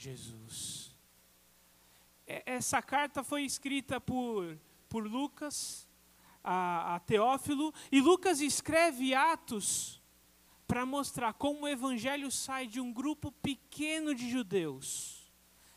Jesus. 0.00 0.96
Essa 2.26 2.80
carta 2.80 3.22
foi 3.22 3.42
escrita 3.42 4.00
por, 4.00 4.58
por 4.88 5.06
Lucas 5.06 5.86
a, 6.42 6.94
a 6.94 7.00
Teófilo, 7.00 7.72
e 7.92 8.00
Lucas 8.00 8.40
escreve 8.40 9.14
Atos 9.14 10.00
para 10.66 10.86
mostrar 10.86 11.34
como 11.34 11.62
o 11.62 11.68
evangelho 11.68 12.30
sai 12.30 12.66
de 12.66 12.80
um 12.80 12.92
grupo 12.92 13.30
pequeno 13.30 14.14
de 14.14 14.30
judeus, 14.30 15.30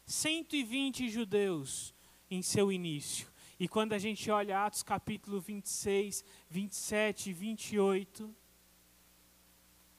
120 0.05 1.09
judeus 1.09 1.93
em 2.29 2.41
seu 2.41 2.71
início. 2.71 3.27
E 3.59 3.67
quando 3.67 3.93
a 3.93 3.97
gente 3.97 4.31
olha 4.31 4.63
Atos 4.63 4.83
capítulo 4.83 5.41
26, 5.41 6.23
27 6.49 7.29
e 7.29 7.33
28, 7.33 8.35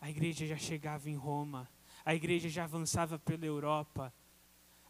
a 0.00 0.08
igreja 0.08 0.46
já 0.46 0.56
chegava 0.56 1.10
em 1.10 1.16
Roma, 1.16 1.68
a 2.04 2.14
igreja 2.14 2.48
já 2.48 2.64
avançava 2.64 3.18
pela 3.18 3.46
Europa, 3.46 4.12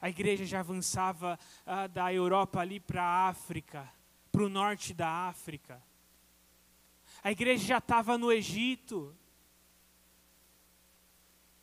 a 0.00 0.10
igreja 0.10 0.44
já 0.44 0.60
avançava 0.60 1.38
ah, 1.64 1.86
da 1.86 2.12
Europa 2.12 2.60
ali 2.60 2.80
para 2.80 3.02
a 3.02 3.28
África, 3.28 3.88
para 4.30 4.44
o 4.44 4.48
norte 4.48 4.92
da 4.92 5.08
África. 5.08 5.80
A 7.22 7.30
igreja 7.30 7.64
já 7.64 7.78
estava 7.78 8.18
no 8.18 8.32
Egito. 8.32 9.14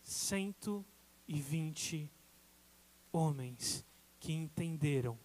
120 0.04 2.10
homens 3.14 3.86
que 4.20 4.34
entenderam 4.34 5.18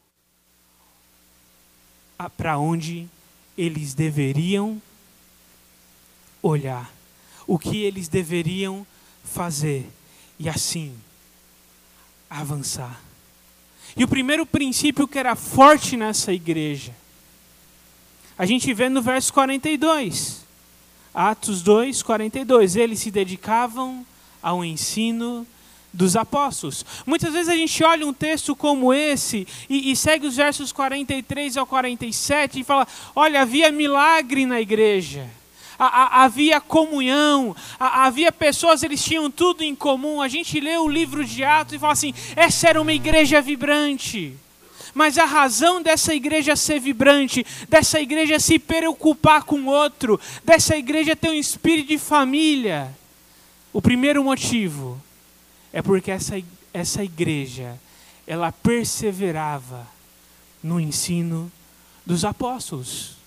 para 2.37 2.59
onde 2.59 3.09
eles 3.57 3.95
deveriam 3.95 4.83
olhar, 6.43 6.93
o 7.47 7.59
que 7.59 7.83
eles 7.83 8.09
deveriam 8.09 8.87
fazer 9.25 9.91
e 10.39 10.49
assim 10.49 10.95
avançar. 12.29 13.01
E 13.97 14.05
o 14.05 14.09
primeiro 14.09 14.45
princípio 14.45 15.09
que 15.09 15.19
era 15.19 15.35
forte 15.35 15.97
nessa 15.97 16.33
igreja 16.33 16.93
a 18.39 18.45
gente 18.45 18.73
vê 18.75 18.89
no 18.89 19.01
verso 19.01 19.33
42. 19.33 20.45
Atos 21.15 21.63
2, 21.63 22.03
42. 22.03 22.77
Eles 22.77 23.01
se 23.01 23.11
dedicavam 23.11 24.05
ao 24.43 24.65
ensino 24.65 25.47
dos 25.93 26.15
apóstolos. 26.15 26.85
Muitas 27.07 27.33
vezes 27.33 27.49
a 27.49 27.57
gente 27.57 27.83
olha 27.83 28.07
um 28.07 28.13
texto 28.13 28.55
como 28.55 28.93
esse 28.93 29.49
e, 29.71 29.91
e, 29.91 29.97
segue 29.97 30.27
os 30.27 30.37
versos 30.37 30.71
43 30.71 31.57
ao 31.57 31.67
47 31.67 32.61
e 32.61 32.65
fala: 32.65 32.87
olha, 33.15 33.41
havia 33.41 33.73
milagre 33.73 34.45
na 34.45 34.61
igreja. 34.61 35.29
A, 35.79 35.85
a, 35.87 36.25
havia 36.25 36.61
comunhão, 36.61 37.55
a, 37.79 38.07
havia 38.07 38.33
pessoas, 38.33 38.83
eles 38.83 39.03
tinham 39.05 39.31
tudo 39.31 39.63
em 39.63 39.75
comum. 39.75 40.21
A 40.23 40.29
gente 40.29 40.59
lê 40.61 40.77
o 40.79 40.89
livro 40.89 41.25
de 41.25 41.45
Atos 41.45 41.75
e 41.75 41.79
fala 41.79 41.93
assim: 41.93 42.15
essa 42.35 42.69
era 42.69 42.81
uma 42.81 42.93
igreja 42.93 43.41
vibrante. 43.41 44.35
Mas 44.95 45.19
a 45.19 45.27
razão 45.27 45.83
dessa 45.83 46.15
igreja 46.15 46.57
ser 46.57 46.81
vibrante, 46.81 47.45
dessa 47.69 48.01
igreja 48.01 48.41
se 48.41 48.59
preocupar 48.59 49.45
com 49.45 49.61
o 49.61 49.67
outro, 49.67 50.19
dessa 50.43 50.75
igreja 50.75 51.15
ter 51.15 51.29
um 51.29 51.35
espírito 51.35 51.89
de 51.89 51.99
família, 51.99 52.97
o 53.75 53.83
primeiro 53.83 54.25
motivo 54.25 54.99
é 55.71 55.83
porque 55.83 56.11
essa, 56.11 56.43
essa 56.73 57.05
igreja, 57.05 57.79
ela 58.27 58.51
perseverava 58.51 59.87
no 60.63 60.81
ensino 60.81 61.53
dos 62.07 62.25
apóstolos. 62.25 63.19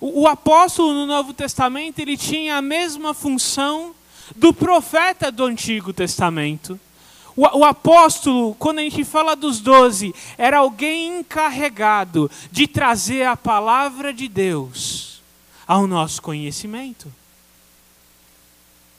O, 0.00 0.22
o 0.22 0.26
apóstolo 0.26 0.92
no 0.92 1.06
Novo 1.06 1.32
Testamento, 1.32 1.98
ele 1.98 2.16
tinha 2.16 2.56
a 2.56 2.62
mesma 2.62 3.14
função 3.14 3.94
do 4.36 4.52
profeta 4.52 5.30
do 5.32 5.44
Antigo 5.44 5.92
Testamento. 5.92 6.78
O, 7.40 7.64
apóstolo, 7.64 8.56
quando 8.56 8.80
a 8.80 8.82
gente 8.82 9.04
fala 9.04 9.36
dos 9.36 9.60
doze, 9.60 10.12
era 10.36 10.58
alguém 10.58 11.20
encarregado 11.20 12.28
de 12.50 12.66
trazer 12.66 13.28
a 13.28 13.36
palavra 13.36 14.12
de 14.12 14.26
Deus 14.26 15.22
ao 15.64 15.86
nosso 15.86 16.20
conhecimento. 16.20 17.12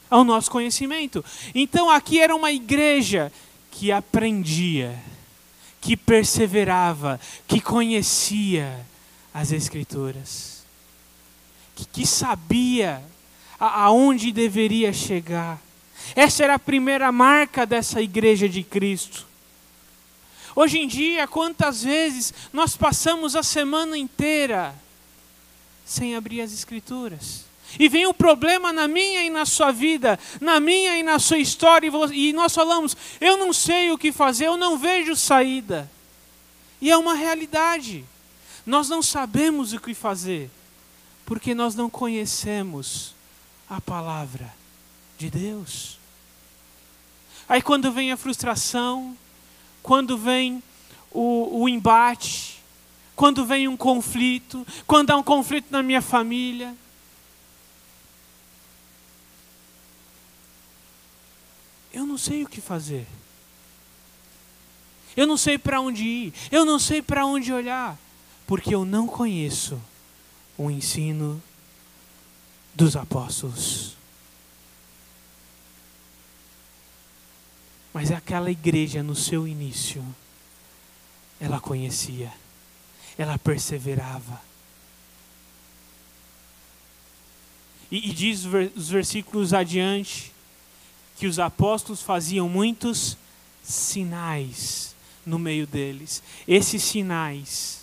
Ao 0.09 0.23
nosso 0.23 0.50
conhecimento. 0.50 1.23
Então 1.53 1.90
aqui 1.90 2.22
era 2.22 2.34
uma 2.34 2.50
igreja 2.50 3.29
que 3.72 3.91
aprendia, 3.91 4.97
que 5.81 5.97
perseverava, 5.97 7.19
que 7.46 7.59
conhecia 7.59 8.85
as 9.34 9.52
Escrituras, 9.52 10.59
que, 11.91 12.06
sabia 12.06 13.01
aonde 13.59 14.31
deveria 14.31 14.94
chegar 14.94 15.59
essa 16.16 16.44
era 16.44 16.56
a 16.56 16.59
primeira 16.59 17.12
marca 17.12 17.66
dessa 17.66 18.01
igreja 18.01 18.47
de 18.47 18.63
Cristo. 18.63 19.28
Hoje 20.56 20.79
em 20.79 20.88
dia, 20.88 21.28
quantas 21.28 21.84
vezes 21.84 22.34
nós 22.51 22.75
passamos 22.75 23.35
a 23.35 23.44
semana 23.44 23.97
inteira 23.97 24.75
sem 25.85 26.16
abrir 26.16 26.41
as 26.41 26.51
Escrituras? 26.51 27.45
E 27.79 27.88
vem 27.88 28.07
o 28.07 28.13
problema 28.13 28.73
na 28.73 28.88
minha 28.88 29.23
e 29.23 29.29
na 29.29 29.46
sua 29.46 29.72
vida, 29.72 30.19
na 30.41 30.59
minha 30.59 30.97
e 30.97 31.03
na 31.03 31.19
sua 31.19 31.38
história, 31.38 31.90
e 32.11 32.34
nós 32.34 32.53
falamos: 32.53 32.97
eu 33.22 33.38
não 33.38 33.53
sei 33.53 33.91
o 33.91 33.97
que 33.97 34.11
fazer, 34.11 34.47
eu 34.47 34.57
não 34.57 34.78
vejo 34.78 35.16
saída. 35.16 35.90
E 36.81 36.90
é 36.90 36.97
uma 36.97 37.13
realidade. 37.13 38.03
Nós 38.66 38.90
não 38.90 39.03
sabemos 39.03 39.72
o 39.72 39.79
que 39.79 39.94
fazer, 39.94 40.50
porque 41.29 41.53
nós 41.53 41.75
não 41.75 41.91
conhecemos 41.91 43.13
a 43.69 43.79
palavra 43.79 44.51
de 45.16 45.29
Deus. 45.29 46.00
Aí 47.47 47.62
quando 47.62 47.91
vem 47.91 48.12
a 48.12 48.17
frustração, 48.17 49.16
quando 49.84 50.17
vem 50.17 50.63
o, 51.12 51.62
o 51.62 51.69
embate, 51.69 52.59
quando 53.16 53.45
vem 53.45 53.67
um 53.67 53.78
conflito, 53.78 54.66
quando 54.88 55.12
há 55.12 55.17
um 55.17 55.23
conflito 55.23 55.67
na 55.69 55.84
minha 55.84 56.01
família, 56.01 56.75
eu 61.94 62.07
não 62.07 62.17
sei 62.17 62.44
o 62.44 62.50
que 62.50 62.59
fazer. 62.59 63.06
Eu 65.16 65.28
não 65.28 65.38
sei 65.38 65.59
para 65.59 65.79
onde 65.79 66.03
ir, 66.03 66.34
eu 66.51 66.66
não 66.66 66.79
sei 66.79 67.03
para 67.03 67.23
onde 67.23 67.53
olhar, 67.53 67.96
porque 68.47 68.73
eu 68.73 68.84
não 68.84 69.06
conheço 69.06 69.79
o 70.59 70.70
ensino 70.70 71.42
dos 72.75 72.97
apóstolos. 72.97 73.96
Mas 77.94 78.12
aquela 78.12 78.52
igreja 78.52 79.02
no 79.02 79.16
seu 79.16 79.47
início, 79.47 80.06
ela 81.40 81.62
conhecia, 81.62 82.31
ela 83.18 83.40
perseverava. 83.40 84.42
E, 87.90 88.09
e 88.09 88.14
diz 88.14 88.44
os 88.76 88.90
versículos 88.90 89.53
adiante 89.53 90.34
que 91.16 91.26
os 91.26 91.40
apóstolos 91.40 92.02
faziam 92.02 92.50
muitos 92.50 93.18
sinais 93.64 94.94
no 95.26 95.40
meio 95.40 95.66
deles. 95.66 96.22
Esses 96.46 96.84
sinais 96.84 97.80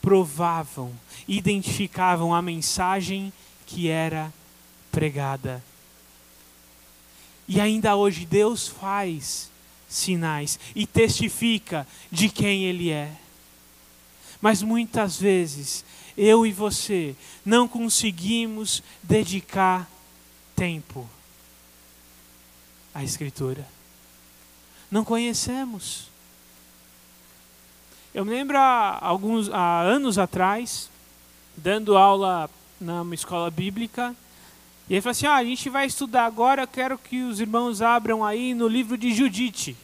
provavam, 0.00 0.92
identificavam 1.26 2.34
a 2.34 2.40
mensagem 2.42 3.32
que 3.66 3.88
era 3.88 4.32
pregada 4.90 5.62
e 7.52 7.60
ainda 7.60 7.96
hoje 7.96 8.24
Deus 8.24 8.68
faz 8.68 9.50
sinais 9.88 10.56
e 10.72 10.86
testifica 10.86 11.84
de 12.08 12.28
quem 12.28 12.62
Ele 12.62 12.90
é. 12.90 13.12
Mas 14.40 14.62
muitas 14.62 15.16
vezes 15.16 15.84
eu 16.16 16.46
e 16.46 16.52
você 16.52 17.16
não 17.44 17.66
conseguimos 17.66 18.84
dedicar 19.02 19.90
tempo 20.54 21.10
à 22.94 23.02
Escritura. 23.02 23.66
Não 24.88 25.04
conhecemos. 25.04 26.08
Eu 28.12 28.24
me 28.24 28.32
lembro 28.32 28.58
há, 28.58 28.98
alguns, 29.00 29.48
há 29.50 29.82
anos 29.82 30.18
atrás, 30.18 30.90
dando 31.56 31.96
aula 31.96 32.50
numa 32.80 33.14
escola 33.14 33.50
bíblica, 33.50 34.16
e 34.88 34.94
ele 34.94 35.00
falou 35.00 35.12
assim: 35.12 35.26
ah, 35.26 35.36
a 35.36 35.44
gente 35.44 35.70
vai 35.70 35.86
estudar 35.86 36.24
agora, 36.24 36.62
eu 36.62 36.68
quero 36.68 36.98
que 36.98 37.22
os 37.22 37.38
irmãos 37.38 37.80
abram 37.80 38.24
aí 38.24 38.52
no 38.52 38.66
livro 38.66 38.98
de 38.98 39.14
Judite. 39.14 39.76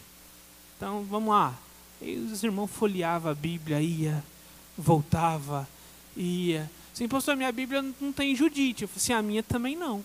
Então 0.76 1.04
vamos 1.04 1.30
lá. 1.30 1.54
E 2.02 2.16
os 2.16 2.42
irmãos 2.42 2.68
folheavam 2.68 3.30
a 3.30 3.34
Bíblia, 3.34 3.80
ia, 3.80 4.24
voltava, 4.76 5.68
ia. 6.16 6.68
Assim, 6.92 7.06
pastor, 7.06 7.36
minha 7.36 7.52
Bíblia 7.52 7.84
não 8.00 8.12
tem 8.12 8.34
Judite. 8.34 8.82
Eu 8.82 8.88
falei 8.88 9.02
assim: 9.02 9.12
a 9.12 9.22
minha 9.22 9.42
também 9.44 9.76
não. 9.76 10.04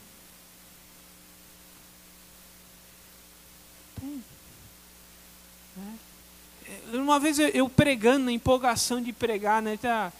Tem. 3.99 4.23
É. 5.79 6.10
Uma 6.93 7.19
vez 7.19 7.39
eu 7.39 7.69
pregando, 7.69 8.25
na 8.25 8.31
empolgação 8.31 9.01
de 9.01 9.13
pregar, 9.13 9.61
né? 9.61 9.77
Tá, 9.77 10.11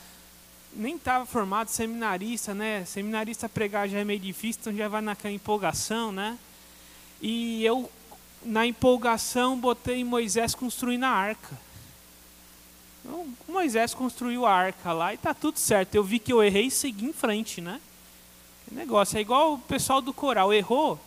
nem 0.74 0.95
estava 0.95 1.25
formado 1.25 1.69
seminarista, 1.69 2.53
né? 2.53 2.86
Seminarista 2.86 3.50
pregar 3.50 3.89
já 3.89 4.00
é 4.00 4.03
meio 4.03 4.19
difícil, 4.19 4.62
então 4.62 4.75
já 4.75 4.88
vai 4.88 5.01
naquela 5.01 5.33
empolgação, 5.33 6.12
né? 6.12 6.38
E 7.21 7.63
eu 7.63 7.89
na 8.44 8.65
empolgação, 8.65 9.57
botei 9.57 10.03
Moisés 10.03 10.56
construindo 10.56 11.03
a 11.03 11.09
arca. 11.09 11.57
Então, 13.04 13.27
Moisés 13.47 13.94
construiu 13.94 14.45
a 14.45 14.54
arca 14.54 14.94
lá 14.94 15.13
e 15.13 15.18
tá 15.18 15.33
tudo 15.33 15.57
certo. 15.57 15.95
Eu 15.95 16.04
vi 16.04 16.19
que 16.19 16.33
eu 16.33 16.44
errei 16.44 16.68
e 16.68 16.71
segui 16.71 17.06
em 17.06 17.13
frente, 17.13 17.62
né? 17.62 17.80
Que 18.68 18.75
negócio. 18.75 19.18
É 19.18 19.21
igual 19.21 19.54
o 19.54 19.59
pessoal 19.59 20.01
do 20.01 20.13
coral. 20.13 20.54
Errou, 20.54 21.00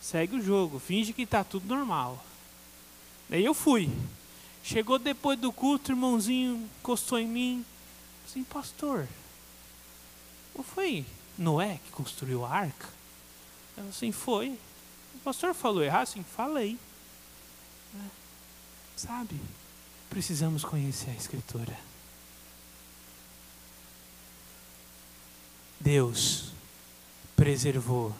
segue 0.00 0.36
o 0.36 0.42
jogo. 0.42 0.78
Finge 0.78 1.12
que 1.12 1.26
tá 1.26 1.44
tudo 1.44 1.74
normal. 1.74 2.22
Daí 3.28 3.44
eu 3.44 3.54
fui. 3.54 3.90
Chegou 4.62 4.98
depois 4.98 5.38
do 5.38 5.52
culto, 5.52 5.90
o 5.90 5.94
irmãozinho 5.94 6.68
encostou 6.80 7.18
em 7.18 7.26
mim. 7.26 7.64
Assim, 8.26 8.44
pastor, 8.44 9.08
não 10.54 10.62
foi 10.62 11.04
Noé 11.36 11.80
que 11.84 11.90
construiu 11.90 12.44
a 12.44 12.50
arca? 12.50 12.88
Eu 13.76 13.88
assim, 13.88 14.12
foi. 14.12 14.58
O 15.14 15.18
pastor 15.24 15.54
falou 15.54 15.82
errado? 15.82 16.02
Assim, 16.02 16.22
falei. 16.22 16.78
É. 17.94 18.08
Sabe? 18.96 19.40
Precisamos 20.08 20.64
conhecer 20.64 21.10
a 21.10 21.14
Escritura. 21.14 21.78
Deus 25.80 26.52
preservou 27.34 28.14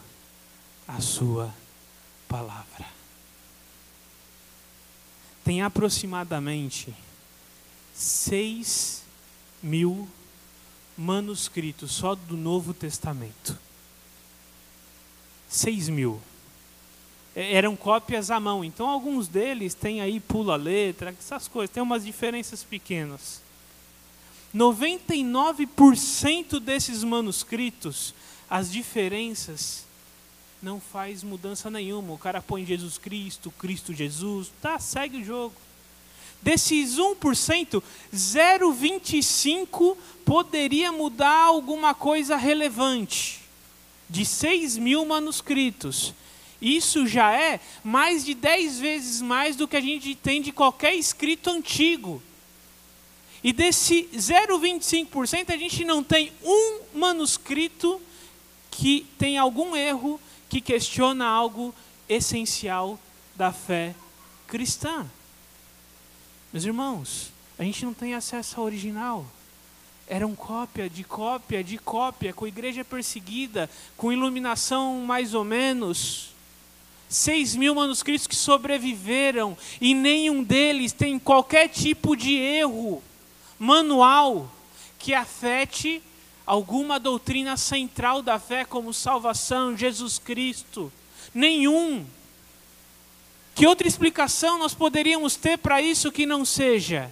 a 0.89 1.01
sua 1.01 1.55
palavra. 2.27 3.00
Tem 5.51 5.63
aproximadamente 5.63 6.95
seis 7.93 9.03
mil 9.61 10.09
manuscritos 10.97 11.91
só 11.91 12.15
do 12.15 12.37
Novo 12.37 12.73
Testamento. 12.73 13.59
Seis 15.49 15.89
mil. 15.89 16.21
É, 17.35 17.53
eram 17.53 17.75
cópias 17.75 18.31
à 18.31 18.39
mão. 18.39 18.65
Então, 18.65 18.89
alguns 18.89 19.27
deles 19.27 19.75
têm 19.75 20.01
aí 20.01 20.21
pula 20.21 20.55
letra, 20.55 21.13
essas 21.19 21.49
coisas, 21.49 21.75
tem 21.75 21.83
umas 21.83 22.05
diferenças 22.05 22.63
pequenas. 22.63 23.43
99% 24.55 26.61
desses 26.61 27.03
manuscritos, 27.03 28.15
as 28.49 28.71
diferenças 28.71 29.85
não 30.63 30.81
faz 30.81 31.23
mudança 31.23 31.71
nenhuma. 31.71 32.13
O 32.13 32.19
cara 32.19 32.43
põe 32.43 32.65
Jesus 32.65 32.99
Cristo, 32.99 33.51
Cristo 33.53 33.93
Jesus, 33.95 34.53
tá, 34.61 34.79
segue 34.79 35.19
o 35.19 35.25
jogo. 35.25 35.55
Desses 36.43 36.97
1%, 36.97 37.83
0,25 38.15 39.97
poderia 40.25 40.91
mudar 40.91 41.45
alguma 41.45 41.95
coisa 41.95 42.37
relevante. 42.37 43.41
De 44.09 44.25
6 44.25 44.79
mil 44.79 45.05
manuscritos. 45.05 46.15
Isso 46.61 47.07
já 47.07 47.33
é 47.33 47.61
mais 47.83 48.25
de 48.25 48.35
10 48.35 48.81
vezes 48.81 49.23
mais 49.23 49.57
do 49.57 49.69
que 49.69 49.77
a 49.77 49.81
gente 49.81 50.15
tem 50.15 50.43
de 50.43 50.53
qualquer 50.53 50.95
escrito 50.95 51.49
antigo. 51.51 52.23
E 53.43 53.53
desse 53.53 54.09
0,25%, 54.15 55.51
a 55.51 55.57
gente 55.57 55.85
não 55.85 56.03
tem 56.03 56.33
um 56.45 56.81
manuscrito 56.95 58.01
que 58.71 59.07
tem 59.19 59.39
algum 59.39 59.75
erro 59.75 60.21
que 60.51 60.61
questiona 60.61 61.27
algo 61.27 61.73
essencial 62.09 62.99
da 63.37 63.53
fé 63.53 63.95
cristã. 64.49 65.07
Meus 66.53 66.65
irmãos, 66.65 67.33
a 67.57 67.63
gente 67.63 67.85
não 67.85 67.95
tem 67.95 68.15
acesso 68.15 68.59
ao 68.59 68.67
original. 68.67 69.25
Eram 70.09 70.35
cópia 70.35 70.91
de 70.91 71.05
cópia 71.05 71.63
de 71.63 71.79
cópia, 71.79 72.33
com 72.33 72.49
igreja 72.49 72.85
perseguida, 72.85 73.71
com 73.97 74.13
iluminação 74.13 75.01
mais 75.03 75.35
ou 75.35 75.45
menos. 75.45 76.31
Seis 77.09 77.55
mil 77.55 77.75
manuscritos 77.75 78.27
que 78.27 78.35
sobreviveram 78.35 79.57
e 79.81 79.95
nenhum 79.95 80.43
deles 80.43 80.93
tem 80.93 81.17
qualquer 81.17 81.69
tipo 81.69 82.17
de 82.17 82.35
erro 82.35 83.01
manual 83.57 84.51
que 84.99 85.15
afete 85.15 86.03
alguma 86.51 86.99
doutrina 86.99 87.57
central 87.57 88.23
da 88.23 88.37
fé, 88.37 88.65
como 88.65 88.93
salvação, 88.93 89.77
Jesus 89.77 90.19
Cristo. 90.19 90.93
Nenhum. 91.33 92.05
Que 93.55 93.69
outra 93.69 93.87
explicação 93.87 94.59
nós 94.59 94.75
poderíamos 94.75 95.37
ter 95.37 95.59
para 95.59 95.81
isso 95.81 96.11
que 96.11 96.27
não 96.27 96.45
seja? 96.45 97.09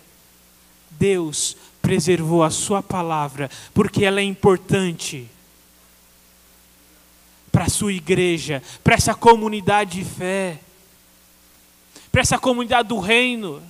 Deus 0.91 1.57
preservou 1.81 2.43
a 2.43 2.51
Sua 2.51 2.83
palavra, 2.83 3.49
porque 3.73 4.05
ela 4.05 4.19
é 4.19 4.25
importante 4.25 5.29
para 7.53 7.67
a 7.67 7.71
sua 7.71 7.93
igreja, 7.93 8.61
para 8.83 8.97
essa 8.97 9.15
comunidade 9.15 10.03
de 10.03 10.05
fé, 10.05 10.59
para 12.11 12.23
essa 12.23 12.39
comunidade 12.41 12.89
do 12.89 12.99
reino. 12.99 13.63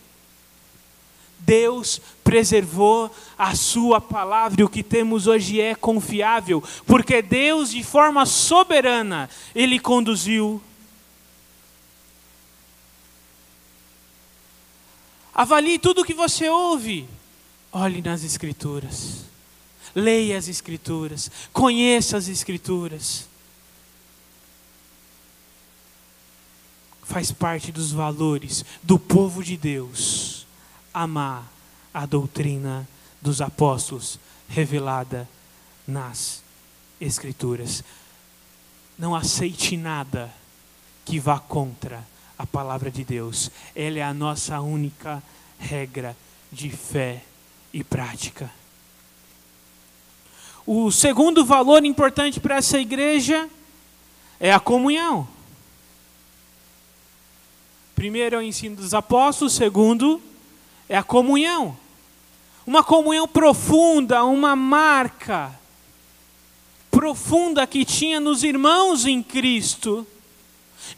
Deus 1.40 2.00
preservou 2.28 3.10
a 3.38 3.54
sua 3.56 4.02
palavra 4.02 4.60
e 4.60 4.64
o 4.64 4.68
que 4.68 4.82
temos 4.82 5.26
hoje 5.26 5.62
é 5.62 5.74
confiável, 5.74 6.62
porque 6.84 7.22
Deus, 7.22 7.70
de 7.70 7.82
forma 7.82 8.26
soberana, 8.26 9.30
Ele 9.54 9.78
conduziu 9.78 10.62
Avalie 15.34 15.78
tudo 15.78 16.02
o 16.02 16.04
que 16.04 16.12
você 16.12 16.50
ouve. 16.50 17.08
Olhe 17.72 18.02
nas 18.02 18.22
Escrituras. 18.24 19.24
Leia 19.94 20.36
as 20.36 20.48
Escrituras. 20.48 21.30
Conheça 21.50 22.18
as 22.18 22.28
Escrituras. 22.28 23.26
Faz 27.04 27.32
parte 27.32 27.72
dos 27.72 27.90
valores 27.92 28.64
do 28.82 28.98
povo 28.98 29.42
de 29.42 29.56
Deus 29.56 30.46
amar 30.92 31.57
a 31.92 32.06
doutrina 32.06 32.88
dos 33.20 33.40
apóstolos 33.40 34.18
revelada 34.48 35.28
nas 35.86 36.42
Escrituras. 37.00 37.84
Não 38.98 39.14
aceite 39.14 39.76
nada 39.76 40.32
que 41.04 41.20
vá 41.20 41.38
contra 41.38 42.04
a 42.36 42.44
palavra 42.44 42.90
de 42.90 43.04
Deus. 43.04 43.50
Ela 43.74 43.98
é 43.98 44.02
a 44.02 44.12
nossa 44.12 44.60
única 44.60 45.22
regra 45.58 46.16
de 46.50 46.70
fé 46.70 47.22
e 47.72 47.84
prática. 47.84 48.50
O 50.66 50.90
segundo 50.90 51.44
valor 51.44 51.84
importante 51.84 52.40
para 52.40 52.56
essa 52.56 52.78
igreja 52.78 53.48
é 54.38 54.52
a 54.52 54.60
comunhão. 54.60 55.26
Primeiro 57.94 58.36
é 58.36 58.38
o 58.38 58.42
ensino 58.42 58.76
dos 58.76 58.94
apóstolos, 58.94 59.54
segundo 59.54 60.20
é 60.88 60.96
a 60.96 61.02
comunhão. 61.02 61.76
Uma 62.66 62.82
comunhão 62.84 63.26
profunda, 63.26 64.24
uma 64.24 64.54
marca 64.54 65.58
profunda 66.90 67.66
que 67.66 67.84
tinha 67.84 68.18
nos 68.18 68.42
irmãos 68.42 69.06
em 69.06 69.22
Cristo 69.22 70.06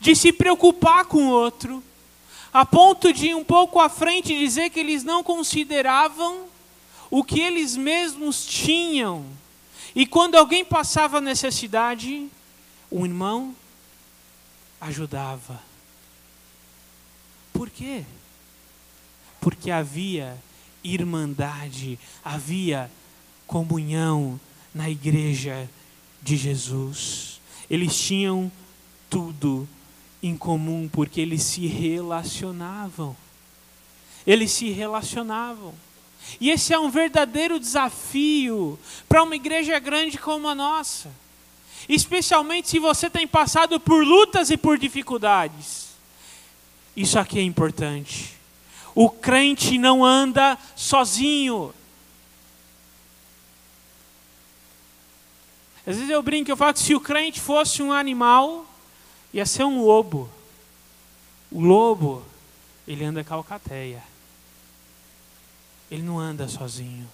de 0.00 0.14
se 0.14 0.32
preocupar 0.32 1.04
com 1.04 1.26
o 1.26 1.30
outro, 1.30 1.82
a 2.52 2.64
ponto 2.64 3.12
de 3.12 3.34
um 3.34 3.44
pouco 3.44 3.78
à 3.78 3.88
frente 3.88 4.36
dizer 4.36 4.70
que 4.70 4.80
eles 4.80 5.04
não 5.04 5.22
consideravam 5.22 6.46
o 7.10 7.22
que 7.22 7.40
eles 7.40 7.76
mesmos 7.76 8.46
tinham. 8.46 9.26
E 9.94 10.06
quando 10.06 10.36
alguém 10.36 10.64
passava 10.64 11.20
necessidade, 11.20 12.28
o 12.90 13.04
irmão 13.04 13.54
ajudava. 14.80 15.60
Por 17.52 17.68
quê? 17.68 18.04
Porque 19.40 19.70
havia 19.70 20.36
irmandade, 20.82 21.98
havia 22.24 22.90
comunhão 23.46 24.38
na 24.74 24.88
igreja 24.88 25.68
de 26.22 26.36
Jesus. 26.36 27.40
Eles 27.68 27.98
tinham 27.98 28.50
tudo 29.08 29.68
em 30.22 30.36
comum 30.36 30.88
porque 30.90 31.20
eles 31.20 31.42
se 31.42 31.66
relacionavam. 31.66 33.16
Eles 34.26 34.52
se 34.52 34.70
relacionavam. 34.70 35.74
E 36.40 36.50
esse 36.50 36.72
é 36.72 36.78
um 36.78 36.90
verdadeiro 36.90 37.58
desafio 37.58 38.78
para 39.08 39.22
uma 39.22 39.34
igreja 39.34 39.78
grande 39.78 40.18
como 40.18 40.46
a 40.48 40.54
nossa. 40.54 41.10
Especialmente 41.88 42.68
se 42.68 42.78
você 42.78 43.08
tem 43.08 43.26
passado 43.26 43.80
por 43.80 44.04
lutas 44.04 44.50
e 44.50 44.56
por 44.56 44.78
dificuldades. 44.78 45.88
Isso 46.94 47.18
aqui 47.18 47.38
é 47.38 47.42
importante. 47.42 48.39
O 48.94 49.08
crente 49.08 49.78
não 49.78 50.04
anda 50.04 50.58
sozinho. 50.74 51.72
Às 55.86 55.96
vezes 55.96 56.10
eu 56.10 56.22
brinco, 56.22 56.50
eu 56.50 56.56
falo 56.56 56.74
que 56.74 56.80
se 56.80 56.94
o 56.94 57.00
crente 57.00 57.40
fosse 57.40 57.82
um 57.82 57.92
animal, 57.92 58.66
ia 59.32 59.46
ser 59.46 59.64
um 59.64 59.82
lobo. 59.84 60.28
O 61.50 61.60
lobo, 61.60 62.24
ele 62.86 63.04
anda 63.04 63.24
calcateia. 63.24 64.02
Ele 65.90 66.02
não 66.02 66.18
anda 66.18 66.46
sozinho. 66.46 67.08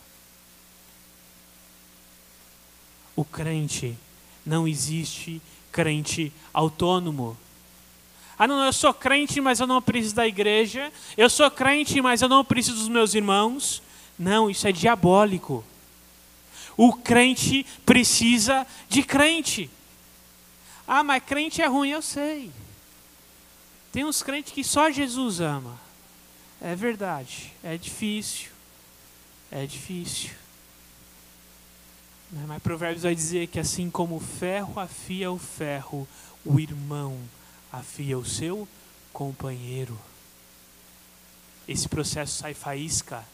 O 3.14 3.24
crente, 3.24 3.96
não 4.44 4.68
existe 4.68 5.40
crente 5.72 6.32
autônomo. 6.52 7.36
Ah, 8.38 8.46
não, 8.46 8.64
eu 8.64 8.72
sou 8.72 8.92
crente, 8.92 9.40
mas 9.40 9.60
eu 9.60 9.66
não 9.66 9.80
preciso 9.80 10.14
da 10.14 10.26
igreja. 10.26 10.92
Eu 11.16 11.30
sou 11.30 11.50
crente, 11.50 12.00
mas 12.02 12.20
eu 12.20 12.28
não 12.28 12.44
preciso 12.44 12.76
dos 12.76 12.88
meus 12.88 13.14
irmãos. 13.14 13.82
Não, 14.18 14.50
isso 14.50 14.68
é 14.68 14.72
diabólico. 14.72 15.64
O 16.76 16.92
crente 16.92 17.64
precisa 17.86 18.66
de 18.88 19.02
crente. 19.02 19.70
Ah, 20.86 21.02
mas 21.02 21.22
crente 21.24 21.62
é 21.62 21.66
ruim, 21.66 21.90
eu 21.90 22.02
sei. 22.02 22.50
Tem 23.90 24.04
uns 24.04 24.22
crentes 24.22 24.52
que 24.52 24.62
só 24.62 24.90
Jesus 24.90 25.40
ama. 25.40 25.78
É 26.60 26.74
verdade, 26.74 27.52
é 27.62 27.78
difícil. 27.78 28.50
É 29.50 29.64
difícil. 29.64 30.30
Né, 32.30 32.44
mas 32.46 32.62
Provérbios 32.62 33.04
vai 33.04 33.14
dizer 33.14 33.46
que 33.46 33.58
assim 33.58 33.88
como 33.88 34.16
o 34.16 34.20
ferro 34.20 34.78
afia 34.78 35.30
o 35.30 35.38
ferro, 35.38 36.06
o 36.44 36.60
irmão 36.60 37.18
afia 37.72 38.18
o 38.18 38.24
seu 38.24 38.68
companheiro. 39.12 39.98
Esse 41.66 41.88
processo 41.88 42.38
sai 42.38 42.54
faísca, 42.54 43.24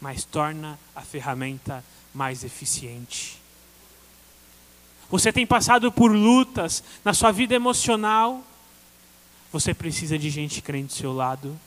mas 0.00 0.24
torna 0.24 0.78
a 0.94 1.02
ferramenta 1.02 1.84
mais 2.12 2.44
eficiente. 2.44 3.40
Você 5.10 5.32
tem 5.32 5.46
passado 5.46 5.92
por 5.92 6.10
lutas 6.10 6.82
na 7.04 7.14
sua 7.14 7.30
vida 7.30 7.54
emocional, 7.54 8.42
você 9.52 9.74
precisa 9.74 10.18
de 10.18 10.30
gente 10.30 10.62
crente 10.62 10.86
do 10.86 10.92
seu 10.94 11.12
lado. 11.12 11.58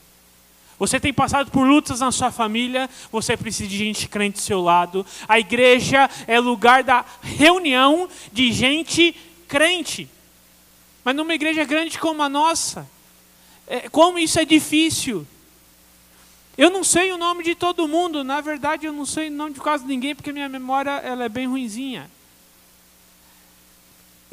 Você 0.77 0.99
tem 0.99 1.13
passado 1.13 1.51
por 1.51 1.65
lutas 1.65 2.01
na 2.01 2.11
sua 2.11 2.31
família, 2.31 2.89
você 3.11 3.37
precisa 3.37 3.69
de 3.69 3.77
gente 3.77 4.09
crente 4.09 4.39
do 4.39 4.41
seu 4.41 4.61
lado. 4.61 5.05
A 5.27 5.39
igreja 5.39 6.09
é 6.27 6.39
lugar 6.39 6.83
da 6.83 7.05
reunião 7.21 8.09
de 8.33 8.51
gente 8.51 9.15
crente. 9.47 10.09
Mas 11.05 11.15
numa 11.15 11.35
igreja 11.35 11.63
grande 11.63 11.99
como 11.99 12.23
a 12.23 12.27
nossa, 12.27 12.89
é, 13.67 13.87
como 13.89 14.17
isso 14.17 14.39
é 14.39 14.43
difícil. 14.43 15.25
Eu 16.57 16.71
não 16.71 16.83
sei 16.83 17.11
o 17.11 17.17
nome 17.17 17.43
de 17.43 17.53
todo 17.53 17.87
mundo, 17.87 18.23
na 18.23 18.41
verdade 18.41 18.87
eu 18.87 18.93
não 18.93 19.05
sei 19.05 19.27
o 19.27 19.31
nome 19.31 19.53
de 19.53 19.59
quase 19.59 19.85
ninguém, 19.85 20.15
porque 20.15 20.31
minha 20.31 20.49
memória 20.49 20.89
ela 20.89 21.25
é 21.25 21.29
bem 21.29 21.45
ruinzinha. 21.45 22.09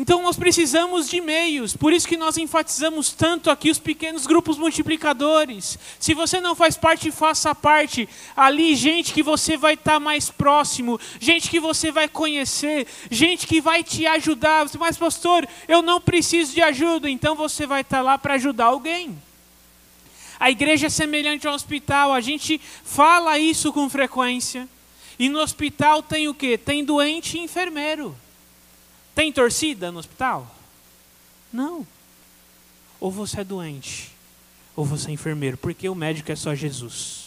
Então 0.03 0.21
nós 0.21 0.37
precisamos 0.37 1.09
de 1.09 1.21
meios, 1.21 1.77
por 1.77 1.93
isso 1.93 2.09
que 2.09 2.17
nós 2.17 2.37
enfatizamos 2.37 3.13
tanto 3.13 3.49
aqui 3.49 3.71
os 3.71 3.79
pequenos 3.79 4.27
grupos 4.27 4.59
multiplicadores. 4.59 5.79
Se 6.01 6.13
você 6.13 6.41
não 6.41 6.57
faz 6.57 6.77
parte, 6.77 7.13
faça 7.13 7.55
parte. 7.55 8.09
Ali, 8.35 8.75
gente 8.75 9.13
que 9.13 9.23
você 9.23 9.57
vai 9.57 9.75
estar 9.75 10.01
mais 10.01 10.29
próximo, 10.29 10.99
gente 11.21 11.49
que 11.49 11.61
você 11.61 11.93
vai 11.93 12.09
conhecer, 12.09 12.85
gente 13.13 13.47
que 13.47 13.61
vai 13.61 13.85
te 13.85 14.05
ajudar. 14.05 14.67
Mas, 14.77 14.97
pastor, 14.97 15.49
eu 15.69 15.81
não 15.83 16.01
preciso 16.01 16.53
de 16.53 16.61
ajuda, 16.61 17.09
então 17.09 17.37
você 17.37 17.65
vai 17.65 17.83
estar 17.83 18.03
lá 18.03 18.19
para 18.19 18.35
ajudar 18.35 18.65
alguém. 18.65 19.17
A 20.41 20.51
igreja 20.51 20.89
é 20.89 20.91
semelhante 20.91 21.47
ao 21.47 21.55
hospital, 21.55 22.13
a 22.13 22.21
gente 22.21 22.61
fala 22.83 23.39
isso 23.39 23.73
com 23.73 23.89
frequência. 23.89 24.69
E 25.17 25.29
no 25.29 25.39
hospital 25.39 26.03
tem 26.03 26.27
o 26.27 26.35
quê? 26.35 26.59
Tem 26.59 26.85
doente 26.85 27.39
e 27.39 27.41
enfermeiro. 27.41 28.17
Tem 29.15 29.33
torcida 29.33 29.93
no 29.93 29.99
hospital? 29.99 30.55
Não. 31.53 31.87
Ou 32.99 33.11
você 33.11 33.41
é 33.41 33.45
doente, 33.45 34.11
ou 34.75 34.85
você 34.85 35.11
é 35.11 35.13
enfermeiro, 35.13 35.57
porque 35.57 35.89
o 35.89 35.95
médico 35.95 36.33
é 36.33 36.37
só 36.37 36.55
Jesus. 36.55 37.22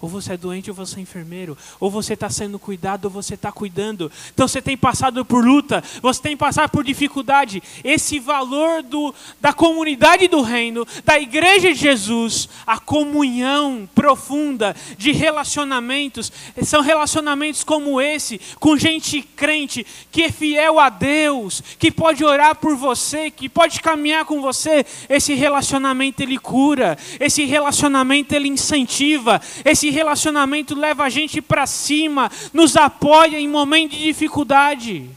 Ou 0.00 0.08
você 0.08 0.34
é 0.34 0.36
doente 0.36 0.70
ou 0.70 0.76
você 0.76 0.98
é 0.98 1.02
enfermeiro. 1.02 1.56
Ou 1.80 1.90
você 1.90 2.14
está 2.14 2.28
sendo 2.28 2.58
cuidado 2.58 3.06
ou 3.06 3.10
você 3.10 3.34
está 3.34 3.50
cuidando. 3.50 4.10
Então 4.32 4.46
você 4.46 4.60
tem 4.60 4.76
passado 4.76 5.24
por 5.24 5.44
luta, 5.44 5.82
você 6.02 6.20
tem 6.20 6.36
passado 6.36 6.70
por 6.70 6.84
dificuldade. 6.84 7.62
Esse 7.82 8.18
valor 8.18 8.82
do, 8.82 9.14
da 9.40 9.52
comunidade 9.52 10.28
do 10.28 10.42
reino, 10.42 10.86
da 11.04 11.18
igreja 11.18 11.72
de 11.72 11.78
Jesus, 11.78 12.48
a 12.66 12.78
comunhão 12.78 13.88
profunda 13.94 14.74
de 14.98 15.12
relacionamentos, 15.12 16.30
são 16.62 16.82
relacionamentos 16.82 17.64
como 17.64 18.00
esse, 18.00 18.40
com 18.58 18.76
gente 18.76 19.22
crente, 19.22 19.86
que 20.10 20.24
é 20.24 20.30
fiel 20.30 20.78
a 20.78 20.88
Deus, 20.88 21.62
que 21.78 21.90
pode 21.90 22.24
orar 22.24 22.56
por 22.56 22.76
você, 22.76 23.30
que 23.30 23.48
pode 23.48 23.80
caminhar 23.80 24.24
com 24.24 24.40
você. 24.40 24.84
Esse 25.08 25.34
relacionamento 25.34 26.22
ele 26.22 26.38
cura, 26.38 26.98
esse 27.18 27.44
relacionamento 27.44 28.34
ele 28.34 28.48
incentiva, 28.48 29.40
esse 29.64 29.83
relacionamento 29.90 30.74
leva 30.74 31.04
a 31.04 31.08
gente 31.08 31.40
para 31.40 31.66
cima, 31.66 32.30
nos 32.52 32.76
apoia 32.76 33.38
em 33.38 33.48
momentos 33.48 33.98
de 33.98 34.04
dificuldade. 34.04 35.10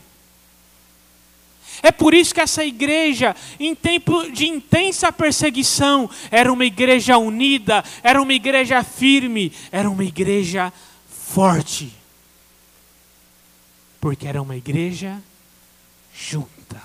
É 1.82 1.92
por 1.92 2.14
isso 2.14 2.34
que 2.34 2.42
essa 2.42 2.64
igreja, 2.64 3.36
em 3.60 3.76
tempo 3.76 4.32
de 4.32 4.48
intensa 4.48 5.12
perseguição, 5.12 6.10
era 6.32 6.52
uma 6.52 6.66
igreja 6.66 7.18
unida, 7.18 7.84
era 8.02 8.22
uma 8.22 8.34
igreja 8.34 8.84
firme, 8.84 9.52
era 9.72 9.90
uma 9.90 10.04
igreja 10.04 10.74
forte. 11.10 11.94
Porque 14.02 14.28
era 14.28 14.42
uma 14.42 14.56
igreja 14.56 15.22
junta, 16.14 16.82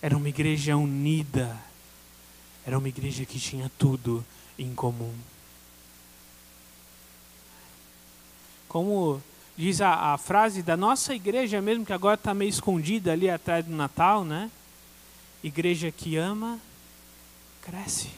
era 0.00 0.16
uma 0.16 0.28
igreja 0.28 0.76
unida, 0.76 1.56
era 2.66 2.78
uma 2.78 2.88
igreja 2.88 3.24
que 3.24 3.38
tinha 3.38 3.70
tudo 3.78 4.24
em 4.58 4.74
comum. 4.74 5.12
Como 8.72 9.22
diz 9.54 9.82
a, 9.82 10.14
a, 10.14 10.18
frase 10.18 10.62
da 10.62 10.78
nossa 10.78 11.14
igreja 11.14 11.60
mesmo, 11.60 11.84
que 11.84 11.92
agora 11.92 12.14
está 12.14 12.32
meio 12.32 12.48
escondida 12.48 13.12
ali 13.12 13.28
atrás 13.28 13.66
do 13.66 13.76
Natal, 13.76 14.24
né? 14.24 14.50
Igreja 15.44 15.92
que 15.92 16.16
ama, 16.16 16.58
cresce. 17.60 18.08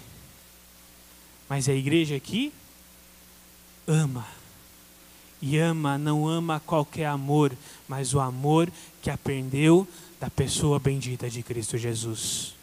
Mas 1.49 1.67
é 1.67 1.73
a 1.73 1.75
igreja 1.75 2.21
que 2.21 2.53
ama. 3.85 4.25
E 5.43 5.59
ama, 5.59 5.99
não 5.99 6.29
ama 6.29 6.63
qualquer 6.65 7.07
amor, 7.07 7.53
mas 7.89 8.15
o 8.15 8.21
amor 8.21 8.71
que 9.03 9.11
aprendeu 9.11 9.89
da 10.21 10.31
pessoa 10.31 10.79
bendita 10.79 11.29
de 11.29 11.43
Cristo 11.43 11.77
Jesus. 11.77 12.55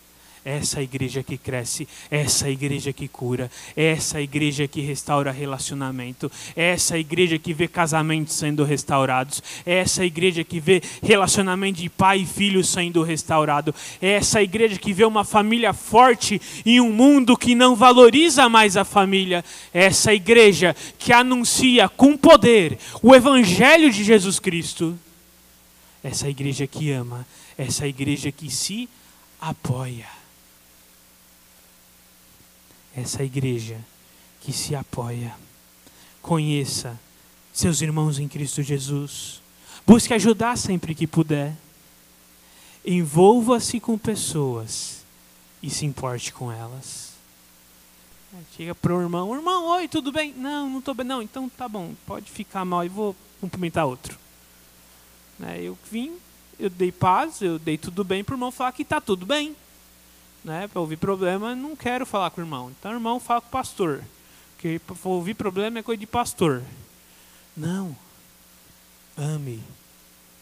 Essa 0.44 0.82
igreja 0.82 1.22
que 1.22 1.38
cresce, 1.38 1.88
essa 2.10 2.50
igreja 2.50 2.92
que 2.92 3.08
cura, 3.08 3.52
essa 3.76 4.20
igreja 4.20 4.68
que 4.68 4.82
restaura 4.82 5.32
relacionamento, 5.32 6.32
essa 6.56 6.98
igreja 6.98 7.38
que 7.38 7.54
vê 7.54 7.68
casamentos 7.68 8.34
sendo 8.34 8.64
restaurados, 8.64 9.44
essa 9.64 10.04
igreja 10.04 10.44
que 10.44 10.60
vê 10.60 10.82
relacionamento 11.04 11.80
de 11.80 11.90
pai 11.90 12.22
e 12.22 12.26
filho 12.26 12.64
sendo 12.64 13.04
restaurado, 13.04 13.74
essa 14.02 14.42
igreja 14.42 14.80
que 14.80 14.92
vê 14.92 15.06
uma 15.06 15.24
família 15.24 15.74
forte 15.74 16.42
em 16.66 16.82
um 16.82 16.92
mundo 16.92 17.38
que 17.38 17.54
não 17.54 17.76
valoriza 17.76 18.50
mais 18.50 18.76
a 18.76 18.84
família, 18.84 19.46
essa 19.72 20.12
igreja 20.12 20.76
que 20.98 21.14
anuncia 21.14 21.88
com 21.88 22.18
poder 22.18 22.80
o 23.04 23.14
evangelho 23.14 23.92
de 23.92 24.04
Jesus 24.04 24.40
Cristo, 24.40 24.98
essa 26.04 26.28
igreja 26.28 26.66
que 26.66 26.90
ama, 26.90 27.28
essa 27.56 27.88
igreja 27.88 28.32
que 28.32 28.50
se 28.50 28.90
apoia 29.40 30.21
essa 32.96 33.24
igreja 33.24 33.80
que 34.42 34.52
se 34.52 34.76
apoia. 34.76 35.36
Conheça 36.22 37.00
seus 37.54 37.82
irmãos 37.82 38.20
em 38.20 38.28
Cristo 38.28 38.62
Jesus. 38.62 39.42
Busque 39.86 40.14
ajudar 40.14 40.58
sempre 40.58 40.94
que 40.94 41.08
puder. 41.08 41.56
Envolva-se 42.86 43.80
com 43.80 43.98
pessoas 43.98 45.04
e 45.62 45.70
se 45.70 45.86
importe 45.86 46.34
com 46.34 46.52
elas. 46.52 47.12
Chega 48.56 48.74
para 48.74 48.96
o 48.96 49.02
irmão, 49.02 49.36
irmão, 49.36 49.68
oi, 49.68 49.88
tudo 49.88 50.12
bem? 50.12 50.34
Não, 50.36 50.70
não 50.70 50.80
estou 50.80 50.94
bem. 50.94 51.06
Não, 51.06 51.22
então 51.22 51.50
tá 51.50 51.68
bom, 51.68 51.94
pode 52.08 52.32
ficar 52.32 52.64
mal 52.64 52.86
e 52.86 52.90
vou 52.90 53.16
cumprimentar 53.42 53.86
outro. 53.86 54.18
Né, 55.38 55.62
eu 55.62 55.78
vim, 55.92 56.14
eu 56.58 56.70
dei 56.70 56.92
paz, 56.92 57.42
eu 57.42 57.60
dei 57.60 57.78
tudo 57.78 58.04
bem 58.04 58.24
para 58.24 58.34
o 58.34 58.36
irmão 58.36 58.52
falar 58.52 58.72
que 58.72 58.84
está 58.84 59.02
tudo 59.02 59.26
bem 59.26 59.56
né, 60.44 60.68
para 60.68 60.80
ouvir 60.80 60.98
problema, 60.98 61.56
não 61.56 61.76
quero 61.76 62.06
falar 62.06 62.32
com 62.32 62.42
o 62.42 62.44
irmão. 62.44 62.72
Então 62.78 62.92
irmão 62.92 63.20
fala 63.20 63.42
com 63.42 63.48
o 63.48 63.52
pastor. 63.52 64.04
Porque 64.56 64.80
ouvir 65.04 65.34
problema 65.34 65.80
é 65.80 65.84
coisa 65.84 66.00
de 66.00 66.08
pastor. 66.08 66.62
Não. 67.56 67.96
Ame. 69.18 69.60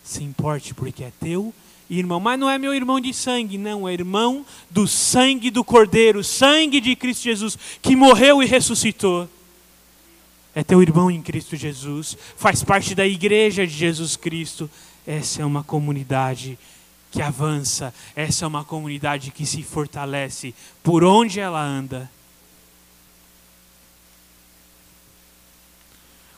Se 0.04 0.24
importe, 0.24 0.74
porque 0.74 1.04
é 1.04 1.12
teu 1.20 1.54
irmão. 1.90 2.20
Mas 2.20 2.40
não 2.40 2.50
é 2.50 2.58
meu 2.58 2.74
irmão 2.74 3.00
de 3.00 3.14
sangue, 3.14 3.58
não. 3.58 3.88
É 3.88 3.94
irmão 3.94 4.46
do 4.70 4.88
sangue 4.88 5.50
do 5.50 5.64
Cordeiro, 5.64 6.24
sangue 6.24 6.82
de 6.82 6.96
Cristo 6.96 7.24
Jesus, 7.24 7.58
que 7.82 7.96
morreu 7.96 8.44
e 8.44 8.46
ressuscitou. 8.46 9.28
É 10.54 10.64
teu 10.64 10.82
irmão 10.82 11.10
em 11.10 11.22
Cristo 11.22 11.56
Jesus. 11.56 12.18
Faz 12.36 12.64
parte 12.64 12.96
da 12.96 13.06
igreja 13.06 13.66
de 13.66 13.74
Jesus 13.74 14.16
Cristo. 14.16 14.70
Essa 15.06 15.42
é 15.42 15.46
uma 15.46 15.64
comunidade 15.64 16.58
que 17.12 17.22
avança, 17.22 17.94
essa 18.16 18.46
é 18.46 18.48
uma 18.48 18.64
comunidade 18.64 19.32
que 19.32 19.46
se 19.46 19.64
fortalece 19.64 20.54
por 20.84 21.04
onde 21.04 21.40
ela 21.40 21.62
anda. 21.62 22.10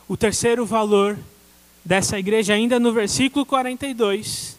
O 0.07 0.15
terceiro 0.15 0.65
valor 0.65 1.17
dessa 1.83 2.17
igreja, 2.17 2.53
ainda 2.53 2.79
no 2.79 2.93
versículo 2.93 3.45
42, 3.45 4.57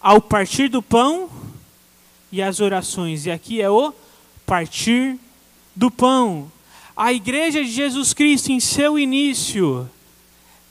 ao 0.00 0.20
partir 0.20 0.68
do 0.68 0.82
pão 0.82 1.30
e 2.30 2.42
as 2.42 2.60
orações, 2.60 3.26
e 3.26 3.30
aqui 3.30 3.62
é 3.62 3.70
o 3.70 3.94
partir 4.44 5.18
do 5.74 5.90
pão. 5.90 6.50
A 6.96 7.12
igreja 7.12 7.64
de 7.64 7.70
Jesus 7.70 8.12
Cristo, 8.12 8.52
em 8.52 8.60
seu 8.60 8.98
início, 8.98 9.88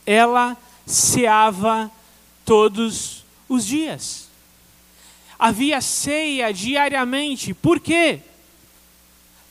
ela 0.06 0.56
ceava 0.86 1.92
todos 2.46 3.24
os 3.50 3.66
dias. 3.66 4.23
Havia 5.46 5.82
ceia 5.82 6.54
diariamente. 6.54 7.54
Por 7.54 7.78
quê? 7.78 8.22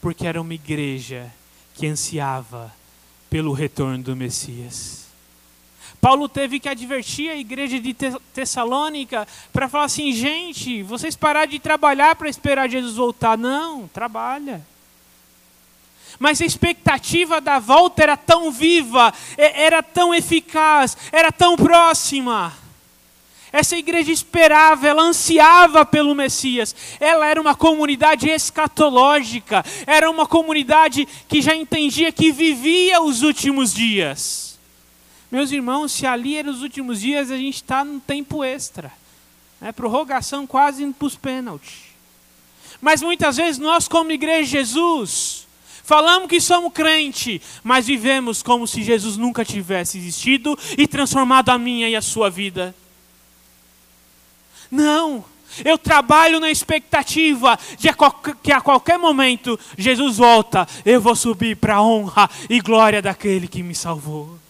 Porque 0.01 0.27
era 0.27 0.41
uma 0.41 0.55
igreja 0.55 1.31
que 1.75 1.87
ansiava 1.87 2.75
pelo 3.29 3.53
retorno 3.53 4.03
do 4.03 4.17
Messias. 4.17 5.05
Paulo 6.01 6.31
teve 6.31 6.59
que 6.59 6.71
advertir 6.71 7.29
a 7.29 7.37
igreja 7.37 7.79
de 7.79 7.93
Tessalônica 8.33 9.29
para 9.53 9.69
falar 9.69 9.85
assim: 9.85 10.11
gente, 10.13 10.83
vocês 10.83 11.15
pararam 11.15 11.51
de 11.51 11.59
trabalhar 11.59 12.17
para 12.17 12.31
esperar 12.31 12.71
Jesus 12.71 12.97
voltar. 12.97 13.37
Não, 13.37 13.87
trabalha. 13.89 14.67
Mas 16.19 16.41
a 16.41 16.47
expectativa 16.47 17.39
da 17.39 17.59
volta 17.59 18.03
era 18.03 18.17
tão 18.17 18.51
viva, 18.51 19.13
era 19.37 19.83
tão 19.83 20.15
eficaz, 20.15 20.97
era 21.13 21.31
tão 21.31 21.55
próxima. 21.55 22.62
Essa 23.53 23.77
igreja 23.77 24.11
esperava, 24.11 24.89
ela 24.89 25.03
ansiava 25.03 25.85
pelo 25.85 26.15
Messias. 26.15 26.75
Ela 26.99 27.27
era 27.27 27.39
uma 27.39 27.55
comunidade 27.55 28.29
escatológica, 28.29 29.63
era 29.87 30.11
uma 30.11 30.27
comunidade 30.27 31.07
que 31.29 31.43
já 31.43 31.55
entendia 31.55 32.11
que 32.11 32.33
vivia 32.33 33.03
os 33.03 33.23
últimos 33.23 33.75
dias. 33.75 34.59
Meus 35.31 35.53
irmãos, 35.53 35.93
se 35.93 36.07
ali 36.07 36.37
eram 36.37 36.51
os 36.51 36.63
últimos 36.63 37.01
dias, 37.01 37.31
a 37.31 37.37
gente 37.37 37.57
está 37.57 37.85
num 37.85 38.01
tempo 38.01 38.43
extra. 38.43 38.91
É 39.61 39.71
prorrogação 39.71 40.47
quase 40.47 40.83
indo 40.83 40.95
para 40.95 41.07
os 41.07 41.17
pênaltis. 41.17 41.93
Mas 42.81 43.03
muitas 43.03 43.37
vezes 43.37 43.59
nós, 43.59 43.87
como 43.87 44.11
igreja 44.11 44.45
de 44.45 44.51
Jesus, 44.51 45.47
falamos 45.85 46.29
que 46.29 46.41
somos 46.41 46.73
crente, 46.73 47.41
mas 47.63 47.87
vivemos 47.87 48.43
como 48.43 48.67
se 48.67 48.83
Jesus 48.83 49.17
nunca 49.17 49.45
tivesse 49.45 49.99
existido 49.99 50.59
e 50.77 50.87
transformado 50.87 51.51
a 51.51 51.59
minha 51.59 51.89
e 51.89 51.95
a 51.95 52.03
sua 52.03 52.29
vida. 52.29 52.75
Não. 54.73 55.23
Eu 55.63 55.77
trabalho 55.77 56.41
na 56.41 56.51
expectativa 56.51 57.59
de 57.79 57.91
que 58.43 58.51
a 58.51 58.61
qualquer 58.63 58.99
momento 58.99 59.61
Jesus 59.77 60.17
volta, 60.17 60.67
eu 60.83 60.99
vou 60.99 61.15
subir 61.15 61.57
para 61.59 61.75
a 61.75 61.83
honra 61.83 62.31
e 62.49 62.59
glória 62.59 63.03
daquele 63.03 63.47
que 63.47 63.63
me 63.63 63.75
salvou. 63.75 64.42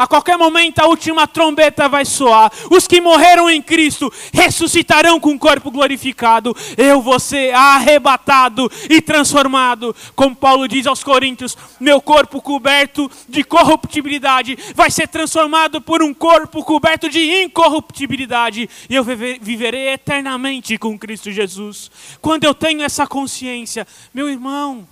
A 0.00 0.06
qualquer 0.06 0.38
momento 0.38 0.78
a 0.78 0.86
última 0.86 1.28
trombeta 1.28 1.86
vai 1.86 2.06
soar. 2.06 2.50
Os 2.70 2.86
que 2.86 3.02
morreram 3.02 3.50
em 3.50 3.60
Cristo 3.60 4.10
ressuscitarão 4.32 5.20
com 5.20 5.34
o 5.34 5.38
corpo 5.38 5.70
glorificado. 5.70 6.56
Eu 6.74 7.02
vou 7.02 7.20
ser 7.20 7.54
arrebatado 7.54 8.72
e 8.88 9.02
transformado. 9.02 9.94
Como 10.16 10.34
Paulo 10.34 10.66
diz 10.66 10.86
aos 10.86 11.04
Coríntios: 11.04 11.54
meu 11.78 12.00
corpo 12.00 12.40
coberto 12.40 13.10
de 13.28 13.44
corruptibilidade 13.44 14.56
vai 14.74 14.90
ser 14.90 15.06
transformado 15.06 15.82
por 15.82 16.02
um 16.02 16.14
corpo 16.14 16.64
coberto 16.64 17.10
de 17.10 17.42
incorruptibilidade. 17.42 18.70
E 18.88 18.94
eu 18.94 19.04
viverei 19.04 19.88
eternamente 19.88 20.78
com 20.78 20.98
Cristo 20.98 21.30
Jesus. 21.30 21.90
Quando 22.22 22.44
eu 22.44 22.54
tenho 22.54 22.82
essa 22.82 23.06
consciência, 23.06 23.86
meu 24.14 24.30
irmão 24.30 24.88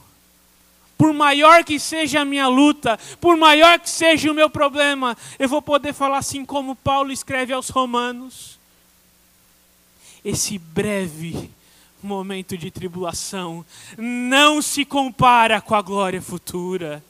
por 0.99 1.15
maior 1.15 1.63
que 1.63 1.79
seja 1.79 2.21
a 2.21 2.25
minha 2.25 2.49
luta, 2.49 2.99
por 3.21 3.37
maior 3.37 3.79
que 3.79 3.89
seja 3.89 4.31
o 4.31 4.35
meu 4.35 4.51
problema, 4.51 5.17
eu 5.39 5.49
vou 5.49 5.63
poder 5.63 5.95
falar 5.95 6.19
assim 6.19 6.45
como 6.45 6.75
Paulo 6.75 7.13
escreve 7.13 7.53
aos 7.53 7.69
Romanos. 7.69 8.59
Esse 10.25 10.59
breve 10.59 11.51
momento 12.03 12.59
de 12.59 12.71
tribulação 12.71 13.65
não 13.97 14.61
se 14.61 14.85
compara 14.85 15.61
com 15.61 15.77
a 15.77 15.83
glória 15.83 16.21
futura. 16.21 17.03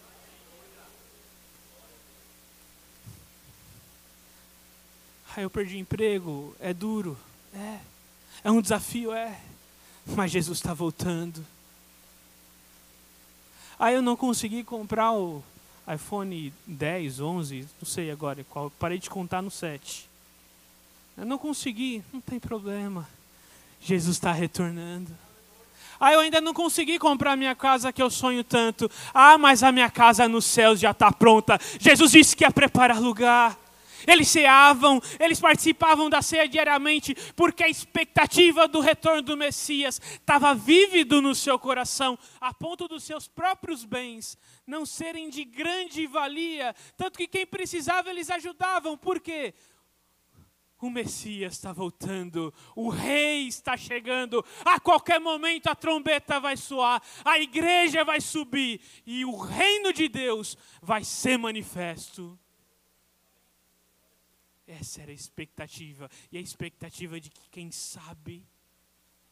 Ah, 5.35 5.41
eu 5.41 5.49
perdi 5.49 5.79
emprego, 5.79 6.55
é 6.61 6.75
duro, 6.75 7.17
é. 7.55 7.79
É 8.45 8.51
um 8.51 8.61
desafio, 8.61 9.13
é. 9.13 9.39
Mas 10.07 10.31
Jesus 10.31 10.59
está 10.59 10.75
voltando. 10.75 11.45
Aí 13.79 13.95
eu 13.95 14.03
não 14.03 14.17
consegui 14.17 14.65
comprar 14.65 15.13
o 15.13 15.43
iPhone 15.93 16.53
10, 16.67 17.21
11, 17.21 17.69
não 17.81 17.89
sei 17.89 18.11
agora 18.11 18.45
qual, 18.45 18.71
parei 18.79 18.99
de 18.99 19.09
contar 19.09 19.41
no 19.41 19.51
7. 19.51 20.09
Eu 21.17 21.25
não 21.25 21.39
consegui, 21.39 22.03
não 22.13 22.21
tem 22.21 22.39
problema. 22.39 23.09
Jesus 23.81 24.17
está 24.17 24.33
retornando. 24.33 25.11
Ah, 26.01 26.13
eu 26.13 26.21
ainda 26.21 26.41
não 26.41 26.55
consegui 26.55 26.99
comprar 26.99 27.33
a 27.33 27.37
minha 27.37 27.55
casa 27.57 27.93
que 27.93 28.01
eu 28.01 28.09
sonho 28.09 28.45
tanto. 28.45 28.89
Ah, 29.13 29.37
mas 29.37 29.63
a 29.63 29.73
minha 29.73 29.91
casa 29.91 30.29
nos 30.29 30.45
céus 30.45 30.79
já 30.79 30.93
está 30.93 31.11
pronta. 31.11 31.59
Jesus 31.81 32.13
disse 32.13 32.37
que 32.37 32.45
ia 32.45 32.51
preparar 32.53 33.01
lugar. 33.01 33.59
Eles 34.07 34.29
ceavam, 34.29 35.01
eles 35.19 35.41
participavam 35.41 36.09
da 36.09 36.23
ceia 36.23 36.49
diariamente, 36.49 37.15
porque 37.35 37.65
a 37.65 37.69
expectativa 37.69 38.69
do 38.69 38.81
retorno 38.81 39.23
do 39.23 39.37
Messias 39.37 40.01
estava 40.13 40.55
vívido 40.55 41.21
no 41.21 41.35
seu 41.35 41.59
coração, 41.59 42.19
a 42.41 42.53
ponto 42.53 42.87
dos 42.87 43.05
seus 43.05 43.27
próprios 43.27 43.85
bens 43.85 44.37
não 44.67 44.85
serem 44.85 45.31
de 45.31 45.45
grande 45.45 46.07
valia, 46.07 46.75
tanto 46.97 47.19
que 47.19 47.27
quem 47.27 47.47
precisava 47.47 48.11
eles 48.11 48.31
ajudavam, 48.31 48.97
por 48.97 49.21
quê? 49.21 49.55
O 50.81 50.91
Messias 50.91 51.55
está 51.55 51.73
voltando, 51.73 52.55
o 52.77 52.89
Rei 52.89 53.49
está 53.49 53.77
chegando, 53.77 54.45
a 54.65 54.79
qualquer 54.79 55.19
momento 55.19 55.67
a 55.67 55.75
trombeta 55.75 56.39
vai 56.39 56.57
soar, 56.57 57.03
a 57.25 57.39
igreja 57.41 58.05
vai 58.05 58.21
subir 58.21 58.81
e 59.05 59.25
o 59.25 59.37
reino 59.37 59.93
de 59.93 60.09
Deus 60.09 60.57
vai 60.81 61.03
ser 61.03 61.37
manifesto. 61.37 62.39
Essa 64.69 65.01
era 65.01 65.11
a 65.11 65.15
expectativa. 65.15 66.11
E 66.31 66.37
a 66.37 66.41
expectativa 66.41 67.19
de 67.19 67.31
que, 67.31 67.49
quem 67.49 67.73
sabe, 67.73 68.47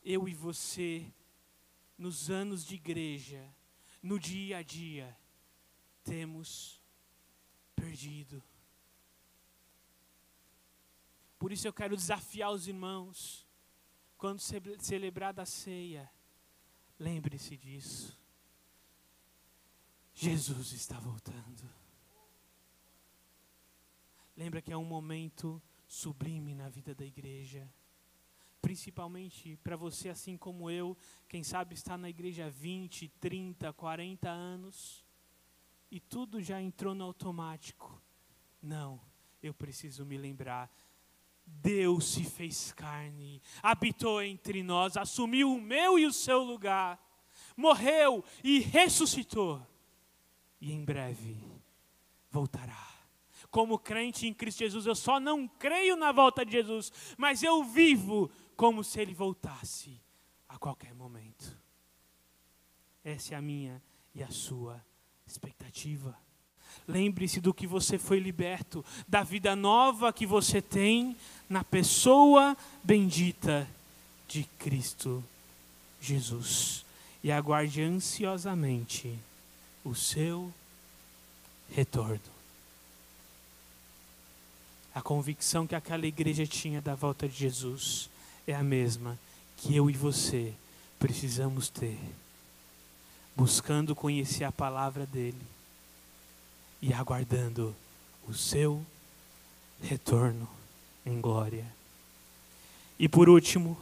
eu 0.02 0.26
e 0.26 0.32
você, 0.32 1.12
nos 1.98 2.30
anos 2.30 2.64
de 2.64 2.76
igreja, 2.76 3.46
no 4.02 4.18
dia 4.18 4.56
a 4.56 4.62
dia, 4.62 5.14
temos 6.02 6.80
perdido. 7.74 8.42
Por 11.38 11.52
isso 11.52 11.68
eu 11.68 11.72
quero 11.72 11.94
desafiar 11.94 12.50
os 12.50 12.66
irmãos, 12.66 13.46
quando 14.16 14.40
celebrar 14.40 15.34
da 15.34 15.44
ceia, 15.44 16.10
lembre-se 16.98 17.58
disso. 17.58 18.18
Jesus 20.14 20.72
está 20.72 20.98
voltando. 20.98 21.85
Lembra 24.36 24.60
que 24.60 24.72
é 24.72 24.76
um 24.76 24.84
momento 24.84 25.62
sublime 25.86 26.54
na 26.54 26.68
vida 26.68 26.94
da 26.94 27.04
igreja. 27.04 27.68
Principalmente 28.60 29.56
para 29.62 29.76
você, 29.76 30.08
assim 30.08 30.36
como 30.36 30.68
eu, 30.70 30.96
quem 31.28 31.42
sabe 31.42 31.74
está 31.74 31.96
na 31.96 32.10
igreja 32.10 32.46
há 32.46 32.50
20, 32.50 33.08
30, 33.20 33.72
40 33.72 34.28
anos 34.28 35.04
e 35.90 36.00
tudo 36.00 36.42
já 36.42 36.60
entrou 36.60 36.94
no 36.94 37.04
automático. 37.04 38.02
Não, 38.60 39.00
eu 39.42 39.54
preciso 39.54 40.04
me 40.04 40.18
lembrar. 40.18 40.70
Deus 41.46 42.12
se 42.12 42.24
fez 42.24 42.72
carne, 42.72 43.40
habitou 43.62 44.20
entre 44.20 44.64
nós, 44.64 44.96
assumiu 44.96 45.52
o 45.52 45.60
meu 45.60 45.96
e 45.96 46.04
o 46.04 46.12
seu 46.12 46.42
lugar, 46.42 47.00
morreu 47.56 48.24
e 48.42 48.58
ressuscitou, 48.58 49.64
e 50.60 50.72
em 50.72 50.84
breve 50.84 51.40
voltará 52.32 52.95
como 53.50 53.78
crente 53.78 54.26
em 54.26 54.34
Cristo 54.34 54.58
Jesus, 54.58 54.86
eu 54.86 54.94
só 54.94 55.18
não 55.18 55.46
creio 55.46 55.96
na 55.96 56.12
volta 56.12 56.44
de 56.44 56.52
Jesus, 56.52 56.92
mas 57.16 57.42
eu 57.42 57.64
vivo 57.64 58.30
como 58.56 58.82
se 58.82 59.00
ele 59.00 59.14
voltasse 59.14 60.00
a 60.48 60.58
qualquer 60.58 60.94
momento. 60.94 61.56
Essa 63.04 63.34
é 63.34 63.36
a 63.36 63.42
minha 63.42 63.82
e 64.14 64.22
a 64.22 64.30
sua 64.30 64.82
expectativa. 65.26 66.16
Lembre-se 66.88 67.40
do 67.40 67.54
que 67.54 67.66
você 67.66 67.98
foi 67.98 68.18
liberto, 68.18 68.84
da 69.06 69.22
vida 69.22 69.56
nova 69.56 70.12
que 70.12 70.26
você 70.26 70.62
tem 70.62 71.16
na 71.48 71.64
pessoa 71.64 72.56
bendita 72.82 73.68
de 74.28 74.44
Cristo 74.58 75.22
Jesus. 76.00 76.84
E 77.22 77.32
aguarde 77.32 77.82
ansiosamente 77.82 79.18
o 79.84 79.94
seu 79.94 80.52
retorno. 81.70 82.35
A 84.96 85.02
convicção 85.02 85.66
que 85.66 85.74
aquela 85.74 86.06
igreja 86.06 86.46
tinha 86.46 86.80
da 86.80 86.94
volta 86.94 87.28
de 87.28 87.36
Jesus 87.36 88.08
é 88.46 88.54
a 88.54 88.62
mesma 88.62 89.18
que 89.54 89.76
eu 89.76 89.90
e 89.90 89.92
você 89.92 90.54
precisamos 90.98 91.68
ter, 91.68 91.98
buscando 93.36 93.94
conhecer 93.94 94.44
a 94.44 94.50
palavra 94.50 95.04
dele 95.04 95.42
e 96.80 96.94
aguardando 96.94 97.76
o 98.26 98.32
seu 98.32 98.82
retorno 99.82 100.48
em 101.04 101.20
glória. 101.20 101.66
E 102.98 103.06
por 103.06 103.28
último, 103.28 103.76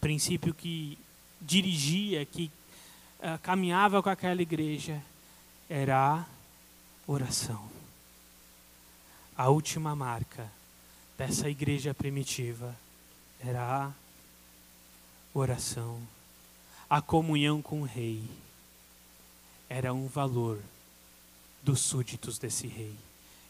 princípio 0.00 0.54
que 0.54 0.96
dirigia, 1.42 2.24
que 2.24 2.50
uh, 3.18 3.38
caminhava 3.42 4.02
com 4.02 4.08
aquela 4.08 4.40
igreja, 4.40 5.02
era 5.68 6.20
a 6.20 6.24
oração. 7.06 7.79
A 9.40 9.48
última 9.48 9.96
marca 9.96 10.52
dessa 11.16 11.48
igreja 11.48 11.94
primitiva 11.94 12.76
era 13.42 13.86
a 13.86 13.92
oração. 15.32 15.98
A 16.90 17.00
comunhão 17.00 17.62
com 17.62 17.80
o 17.80 17.86
rei 17.86 18.22
era 19.66 19.94
um 19.94 20.06
valor 20.06 20.60
dos 21.62 21.80
súditos 21.80 22.36
desse 22.36 22.66
rei. 22.66 22.94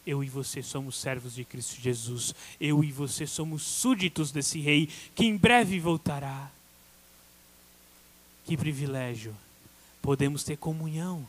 Eu 0.07 0.23
e 0.23 0.29
você 0.29 0.63
somos 0.63 0.95
servos 0.95 1.35
de 1.35 1.45
Cristo 1.45 1.81
Jesus. 1.81 2.37
Eu 2.61 2.85
e 2.85 2.93
você 2.93 3.27
somos 3.27 3.65
súditos 3.65 4.31
desse 4.31 4.61
rei 4.61 4.89
que 5.13 5.25
em 5.25 5.37
breve 5.37 5.81
voltará. 5.81 6.53
Que 8.45 8.57
privilégio. 8.57 9.37
Podemos 10.01 10.45
ter 10.45 10.57
comunhão. 10.57 11.27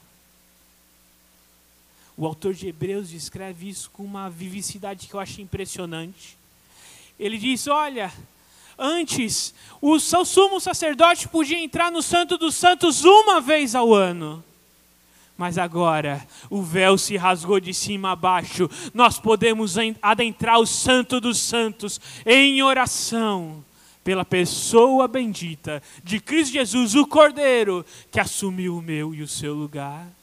O 2.22 2.26
autor 2.28 2.54
de 2.54 2.68
Hebreus 2.68 3.10
descreve 3.10 3.68
isso 3.68 3.90
com 3.90 4.04
uma 4.04 4.30
vivicidade 4.30 5.08
que 5.08 5.14
eu 5.16 5.20
acho 5.20 5.42
impressionante. 5.42 6.38
Ele 7.20 7.36
diz: 7.36 7.66
Olha, 7.66 8.14
antes 8.78 9.56
o 9.82 9.98
sumo 9.98 10.60
sacerdote 10.60 11.28
podia 11.28 11.58
entrar 11.58 11.92
no 11.92 12.00
Santo 12.04 12.38
dos 12.38 12.54
Santos 12.54 13.04
uma 13.04 13.42
vez 13.42 13.74
ao 13.74 13.92
ano. 13.92 14.44
Mas 15.36 15.58
agora 15.58 16.24
o 16.48 16.62
véu 16.62 16.96
se 16.96 17.18
rasgou 17.18 17.60
de 17.60 17.74
cima 17.74 18.12
a 18.12 18.16
baixo. 18.16 18.70
Nós 18.94 19.18
podemos 19.18 19.76
adentrar 20.00 20.60
o 20.60 20.68
Santo 20.68 21.20
dos 21.20 21.40
Santos 21.40 22.00
em 22.24 22.62
oração 22.62 23.66
pela 24.04 24.24
pessoa 24.24 25.08
bendita 25.08 25.82
de 26.04 26.20
Cristo 26.20 26.54
Jesus, 26.54 26.94
o 26.94 27.08
Cordeiro, 27.08 27.84
que 28.12 28.20
assumiu 28.20 28.78
o 28.78 28.82
meu 28.82 29.12
e 29.16 29.24
o 29.24 29.28
seu 29.28 29.56
lugar. 29.56 30.21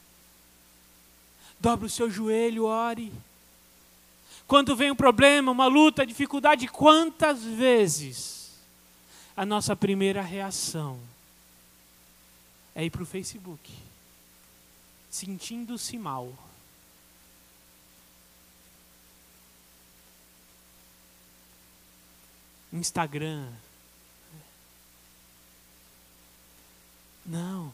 Dobre 1.60 1.86
o 1.86 1.90
seu 1.90 2.10
joelho, 2.10 2.64
ore. 2.64 3.12
Quando 4.46 4.76
vem 4.76 4.90
um 4.90 4.96
problema, 4.96 5.52
uma 5.52 5.66
luta, 5.66 6.06
dificuldade, 6.06 6.68
quantas 6.68 7.42
vezes 7.44 8.52
a 9.36 9.44
nossa 9.44 9.76
primeira 9.76 10.22
reação 10.22 10.98
é 12.74 12.84
ir 12.84 12.90
para 12.90 13.02
o 13.02 13.06
Facebook, 13.06 13.72
sentindo-se 15.10 15.98
mal. 15.98 16.32
Instagram. 22.72 23.48
Não. 27.26 27.72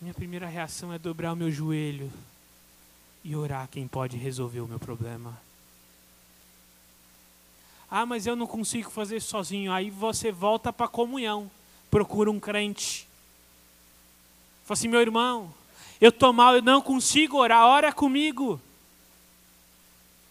Minha 0.00 0.14
primeira 0.14 0.46
reação 0.46 0.92
é 0.92 0.98
dobrar 0.98 1.32
o 1.32 1.36
meu 1.36 1.50
joelho 1.50 2.10
e 3.24 3.36
orar 3.36 3.68
quem 3.68 3.86
pode 3.86 4.16
resolver 4.16 4.60
o 4.60 4.66
meu 4.66 4.78
problema. 4.78 5.40
Ah, 7.90 8.06
mas 8.06 8.26
eu 8.26 8.34
não 8.34 8.46
consigo 8.46 8.90
fazer 8.90 9.20
sozinho. 9.20 9.70
Aí 9.70 9.90
você 9.90 10.32
volta 10.32 10.72
para 10.72 10.86
a 10.86 10.88
comunhão. 10.88 11.50
Procura 11.90 12.30
um 12.30 12.40
crente. 12.40 13.06
Fala 14.64 14.78
assim, 14.78 14.88
meu 14.88 15.00
irmão, 15.00 15.52
eu 16.00 16.08
estou 16.08 16.32
mal, 16.32 16.56
eu 16.56 16.62
não 16.62 16.80
consigo 16.80 17.36
orar, 17.36 17.66
ora 17.66 17.92
comigo. 17.92 18.60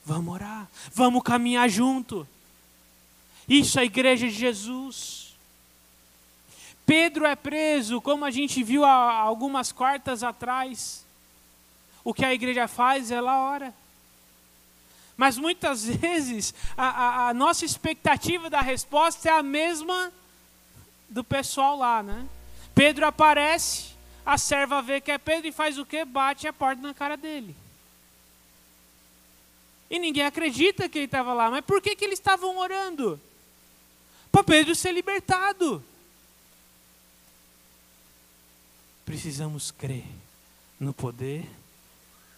Vamos 0.03 0.33
orar, 0.33 0.67
vamos 0.91 1.21
caminhar 1.21 1.69
junto. 1.69 2.27
Isso 3.47 3.77
é 3.77 3.83
a 3.83 3.85
igreja 3.85 4.27
de 4.27 4.33
Jesus. 4.33 5.35
Pedro 6.85 7.25
é 7.25 7.35
preso, 7.35 8.01
como 8.01 8.25
a 8.25 8.31
gente 8.31 8.63
viu 8.63 8.83
há 8.83 9.13
algumas 9.13 9.71
quartas 9.71 10.23
atrás. 10.23 11.05
O 12.03 12.13
que 12.13 12.25
a 12.25 12.33
igreja 12.33 12.67
faz, 12.67 13.11
ela 13.11 13.37
ora. 13.37 13.73
Mas 15.15 15.37
muitas 15.37 15.85
vezes 15.85 16.53
a, 16.75 16.87
a, 16.87 17.29
a, 17.29 17.33
nossa 17.33 17.65
expectativa 17.65 18.49
da 18.49 18.61
resposta 18.61 19.29
é 19.29 19.31
a 19.31 19.43
mesma 19.43 20.11
do 21.07 21.23
pessoal 21.23 21.77
lá, 21.77 22.01
né? 22.01 22.27
Pedro 22.73 23.05
aparece, 23.05 23.91
a 24.25 24.37
serva 24.37 24.81
vê 24.81 25.01
que 25.01 25.11
é 25.11 25.17
Pedro 25.17 25.47
e 25.47 25.51
faz 25.51 25.77
o 25.77 25.85
quê? 25.85 26.05
Bate 26.05 26.47
a 26.47 26.53
porta 26.53 26.81
na 26.81 26.93
cara 26.93 27.17
dele. 27.17 27.55
E 29.89 29.99
ninguém 29.99 30.23
acredita 30.23 30.87
que 30.87 30.97
ele 30.97 31.05
estava 31.05 31.33
lá. 31.33 31.51
Mas 31.51 31.65
por 31.65 31.81
que, 31.81 31.95
que 31.95 32.05
eles 32.05 32.17
estavam 32.17 32.57
orando? 32.57 33.19
Para 34.31 34.43
Pedro 34.43 34.73
ser 34.73 34.93
libertado. 34.93 35.83
Precisamos 39.05 39.69
crer 39.69 40.05
no 40.79 40.93
poder 40.93 41.45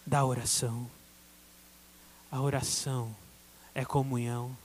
da 0.06 0.24
oração. 0.24 0.88
A 2.30 2.40
oração 2.40 3.14
é 3.74 3.84
comunhão. 3.84 4.56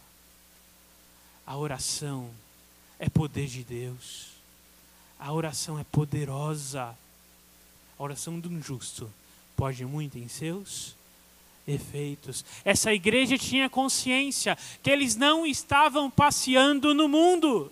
A 1.45 1.57
oração 1.57 2.29
é 2.99 3.09
poder 3.09 3.47
de 3.47 3.63
Deus. 3.63 4.29
A 5.19 5.31
oração 5.31 5.79
é 5.79 5.83
poderosa. 5.83 6.95
A 7.97 8.03
oração 8.03 8.41
um 8.43 8.61
justo 8.61 9.11
pode 9.55 9.85
muito 9.85 10.17
em 10.17 10.27
seus 10.27 10.95
efeitos. 11.67 12.43
Essa 12.63 12.93
igreja 12.93 13.37
tinha 13.37 13.69
consciência 13.69 14.57
que 14.81 14.89
eles 14.89 15.15
não 15.15 15.45
estavam 15.45 16.09
passeando 16.09 16.93
no 16.93 17.07
mundo. 17.07 17.71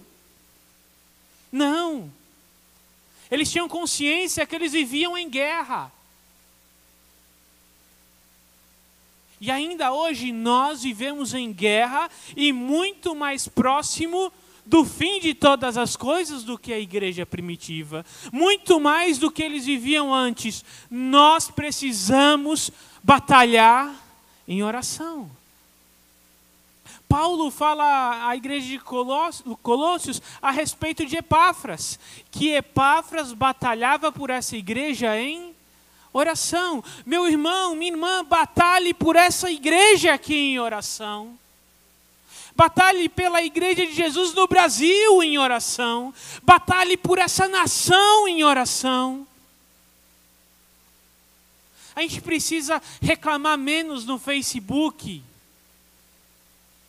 Não. 1.51 2.12
Eles 3.32 3.51
tinham 3.51 3.67
consciência 3.67 4.45
que 4.45 4.56
eles 4.56 4.71
viviam 4.71 5.17
em 5.17 5.30
guerra. 5.30 5.91
E 9.39 9.52
ainda 9.52 9.91
hoje 9.91 10.32
nós 10.32 10.84
vivemos 10.84 11.34
em 11.34 11.52
guerra 11.52 12.10
e 12.36 12.52
muito 12.52 13.15
mais 13.15 13.47
próximo 13.47 14.32
do 14.65 14.84
fim 14.84 15.19
de 15.19 15.34
todas 15.34 15.78
as 15.78 15.95
coisas 15.95 16.43
do 16.43 16.58
que 16.58 16.73
a 16.73 16.80
igreja 16.80 17.26
primitiva, 17.26 18.06
muito 18.32 18.80
mais 18.80 19.17
do 19.17 19.32
que 19.32 19.41
eles 19.41 19.65
viviam 19.65 20.13
antes. 20.13 20.63
Nós 20.89 21.50
precisamos 21.50 22.69
batalhar 23.02 23.95
em 24.47 24.63
oração. 24.63 25.30
Paulo 27.08 27.50
fala 27.50 28.28
à 28.28 28.36
igreja 28.36 28.67
de 28.67 28.80
Colossos 28.80 30.21
a 30.41 30.52
respeito 30.52 31.06
de 31.06 31.15
Epáfras, 31.15 31.97
que 32.30 32.50
Epáfras 32.50 33.32
batalhava 33.32 34.12
por 34.12 34.30
essa 34.30 34.58
igreja 34.58 35.17
em 35.17 35.56
oração. 36.17 36.84
Meu 37.06 37.27
irmão, 37.27 37.75
minha 37.75 37.91
irmã, 37.91 38.23
batalhe 38.23 38.93
por 38.93 39.15
essa 39.15 39.49
igreja 39.51 40.13
aqui 40.13 40.36
em 40.36 40.60
oração. 40.60 41.38
Batalhe 42.56 43.08
pela 43.08 43.41
igreja 43.43 43.86
de 43.86 43.93
Jesus 43.93 44.34
no 44.34 44.47
Brasil 44.47 45.21
em 45.21 45.38
oração. 45.38 46.13
Batalhe 46.41 46.97
por 46.97 47.19
essa 47.19 47.47
nação 47.47 48.27
em 48.27 48.43
oração. 48.43 49.27
A 51.95 52.01
gente 52.01 52.19
precisa 52.21 52.82
reclamar 53.01 53.58
menos 53.58 54.06
no 54.06 54.17
Facebook. 54.17 55.23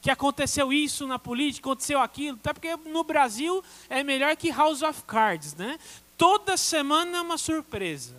Que 0.00 0.10
aconteceu 0.10 0.72
isso 0.72 1.06
na 1.06 1.18
política, 1.18 1.68
aconteceu 1.68 2.00
aquilo, 2.00 2.38
até 2.42 2.52
porque 2.52 2.76
no 2.88 3.04
Brasil 3.04 3.62
é 3.90 4.02
melhor 4.02 4.36
que 4.36 4.50
House 4.50 4.82
of 4.82 5.02
Cards, 5.02 5.54
né? 5.54 5.78
Toda 6.16 6.56
semana 6.56 7.18
é 7.18 7.20
uma 7.20 7.36
surpresa. 7.36 8.14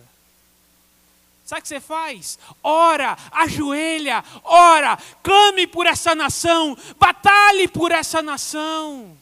Sabe 1.50 1.58
o 1.58 1.62
que 1.62 1.68
você 1.68 1.80
faz? 1.80 2.38
Ora, 2.62 3.18
ajoelha, 3.32 4.22
ora, 4.44 4.96
clame 5.20 5.66
por 5.66 5.84
essa 5.84 6.14
nação, 6.14 6.78
batalhe 6.96 7.66
por 7.66 7.90
essa 7.90 8.22
nação. 8.22 9.18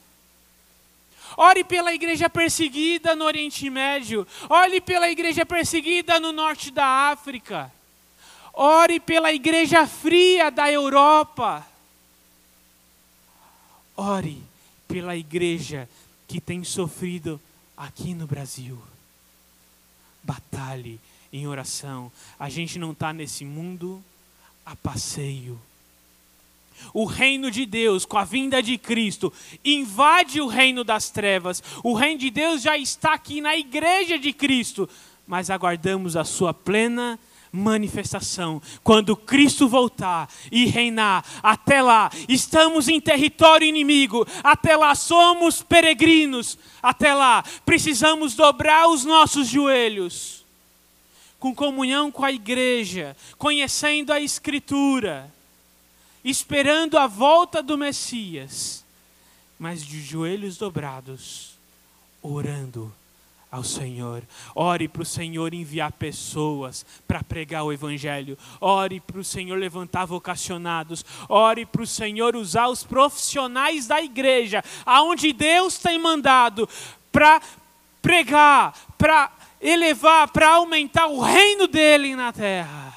Ore 1.38 1.64
pela 1.64 1.90
igreja 1.94 2.28
perseguida 2.28 3.16
no 3.16 3.24
Oriente 3.24 3.70
Médio. 3.70 4.26
Ore 4.46 4.78
pela 4.78 5.08
igreja 5.08 5.46
perseguida 5.46 6.20
no 6.20 6.30
norte 6.30 6.70
da 6.70 6.84
África. 6.84 7.72
Ore 8.52 9.00
pela 9.00 9.32
igreja 9.32 9.86
fria 9.86 10.50
da 10.50 10.70
Europa. 10.70 11.66
Ore 13.96 14.42
pela 14.86 15.16
igreja 15.16 15.88
que 16.26 16.42
tem 16.42 16.62
sofrido 16.62 17.40
aqui 17.74 18.12
no 18.12 18.26
Brasil. 18.26 18.78
Batalhe 20.22 21.00
em 21.32 21.46
oração. 21.46 22.10
A 22.38 22.48
gente 22.48 22.78
não 22.78 22.92
está 22.92 23.12
nesse 23.12 23.44
mundo 23.44 24.02
a 24.64 24.74
passeio. 24.76 25.60
O 26.92 27.04
reino 27.04 27.50
de 27.50 27.66
Deus, 27.66 28.04
com 28.04 28.18
a 28.18 28.24
vinda 28.24 28.62
de 28.62 28.78
Cristo, 28.78 29.32
invade 29.64 30.40
o 30.40 30.46
reino 30.46 30.84
das 30.84 31.10
trevas. 31.10 31.62
O 31.82 31.94
reino 31.94 32.20
de 32.20 32.30
Deus 32.30 32.62
já 32.62 32.76
está 32.76 33.14
aqui 33.14 33.40
na 33.40 33.56
igreja 33.56 34.18
de 34.18 34.32
Cristo, 34.32 34.88
mas 35.26 35.50
aguardamos 35.50 36.16
a 36.16 36.24
sua 36.24 36.54
plena 36.54 37.18
manifestação. 37.52 38.60
Quando 38.82 39.16
Cristo 39.16 39.68
voltar 39.68 40.28
e 40.52 40.66
reinar, 40.66 41.24
até 41.42 41.82
lá 41.82 42.10
estamos 42.28 42.88
em 42.88 43.00
território 43.00 43.66
inimigo, 43.66 44.26
até 44.42 44.76
lá 44.76 44.94
somos 44.94 45.62
peregrinos, 45.62 46.58
até 46.82 47.14
lá 47.14 47.42
precisamos 47.64 48.34
dobrar 48.34 48.88
os 48.88 49.04
nossos 49.04 49.48
joelhos, 49.48 50.37
com 51.38 51.54
comunhão 51.54 52.10
com 52.10 52.24
a 52.24 52.32
igreja, 52.32 53.16
conhecendo 53.36 54.12
a 54.12 54.20
Escritura, 54.20 55.32
esperando 56.24 56.98
a 56.98 57.06
volta 57.06 57.62
do 57.62 57.78
Messias, 57.78 58.84
mas 59.58 59.84
de 59.84 60.00
joelhos 60.00 60.56
dobrados, 60.56 61.58
orando 62.22 62.92
ao 63.50 63.64
Senhor. 63.64 64.22
Ore 64.54 64.88
para 64.88 65.02
o 65.02 65.06
Senhor 65.06 65.54
enviar 65.54 65.92
pessoas 65.92 66.84
para 67.06 67.22
pregar 67.22 67.64
o 67.64 67.72
Evangelho. 67.72 68.36
Ore 68.60 69.00
para 69.00 69.18
o 69.18 69.24
Senhor 69.24 69.56
levantar 69.56 70.04
vocacionados. 70.04 71.04
Ore 71.28 71.64
para 71.64 71.82
o 71.82 71.86
Senhor 71.86 72.36
usar 72.36 72.68
os 72.68 72.84
profissionais 72.84 73.86
da 73.86 74.02
igreja, 74.02 74.62
aonde 74.84 75.32
Deus 75.32 75.78
tem 75.78 75.98
mandado, 75.98 76.68
para 77.10 77.40
pregar, 78.02 78.74
para 78.96 79.32
elevar, 79.60 80.28
para 80.28 80.50
aumentar 80.50 81.06
o 81.06 81.20
reino 81.20 81.66
dele 81.66 82.14
na 82.14 82.32
terra. 82.32 82.94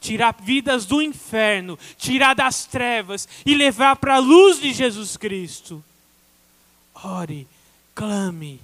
Tirar 0.00 0.34
vidas 0.40 0.84
do 0.84 1.00
inferno, 1.00 1.78
tirar 1.96 2.34
das 2.34 2.66
trevas 2.66 3.28
e 3.46 3.54
levar 3.54 3.96
para 3.96 4.16
a 4.16 4.18
luz 4.18 4.60
de 4.60 4.72
Jesus 4.72 5.16
Cristo. 5.16 5.82
Ore, 6.94 7.46
clame 7.94 8.60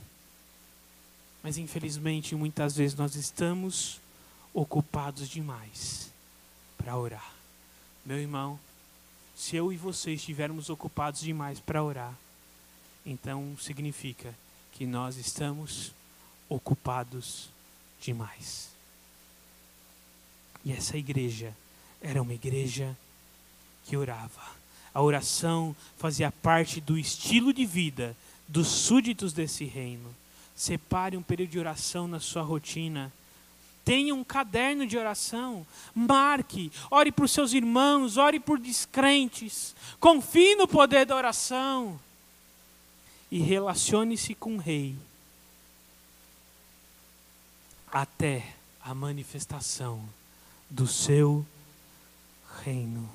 mas 1.48 1.56
infelizmente 1.56 2.34
muitas 2.34 2.76
vezes 2.76 2.96
nós 2.96 3.14
estamos 3.14 4.00
ocupados 4.52 5.28
demais 5.28 6.10
para 6.76 6.96
orar. 6.96 7.32
Meu 8.04 8.18
irmão, 8.18 8.60
se 9.34 9.56
eu 9.56 9.72
e 9.72 9.76
você 9.78 10.12
estivermos 10.12 10.68
ocupados 10.68 11.20
demais 11.20 11.60
para 11.60 11.82
orar, 11.82 12.14
então 13.06 13.56
significa 13.58 14.34
que 14.72 14.84
nós 14.84 15.16
estamos 15.16 15.92
ocupados 16.48 17.50
demais. 18.00 18.68
E 20.64 20.72
essa 20.72 20.96
igreja 20.96 21.54
era 22.00 22.20
uma 22.22 22.34
igreja 22.34 22.96
que 23.84 23.96
orava. 23.96 24.58
A 24.92 25.02
oração 25.02 25.74
fazia 25.96 26.30
parte 26.30 26.80
do 26.80 26.98
estilo 26.98 27.52
de 27.52 27.64
vida 27.64 28.16
dos 28.46 28.68
súditos 28.68 29.32
desse 29.32 29.64
reino. 29.64 30.14
Separe 30.56 31.16
um 31.16 31.22
período 31.22 31.50
de 31.50 31.58
oração 31.58 32.08
na 32.08 32.18
sua 32.18 32.42
rotina. 32.42 33.12
Tenha 33.84 34.14
um 34.14 34.24
caderno 34.24 34.86
de 34.86 34.98
oração. 34.98 35.66
Marque. 35.94 36.72
Ore 36.90 37.12
por 37.12 37.28
seus 37.28 37.52
irmãos. 37.52 38.16
Ore 38.16 38.40
por 38.40 38.58
descrentes. 38.58 39.74
Confie 40.00 40.56
no 40.56 40.66
poder 40.66 41.06
da 41.06 41.14
oração. 41.14 41.98
E 43.30 43.38
relacione-se 43.38 44.34
com 44.34 44.56
o 44.56 44.58
Rei. 44.58 44.96
Até 47.92 48.54
a 48.80 48.94
manifestação 48.94 50.02
do 50.68 50.86
seu 50.86 51.46
reino. 52.62 53.08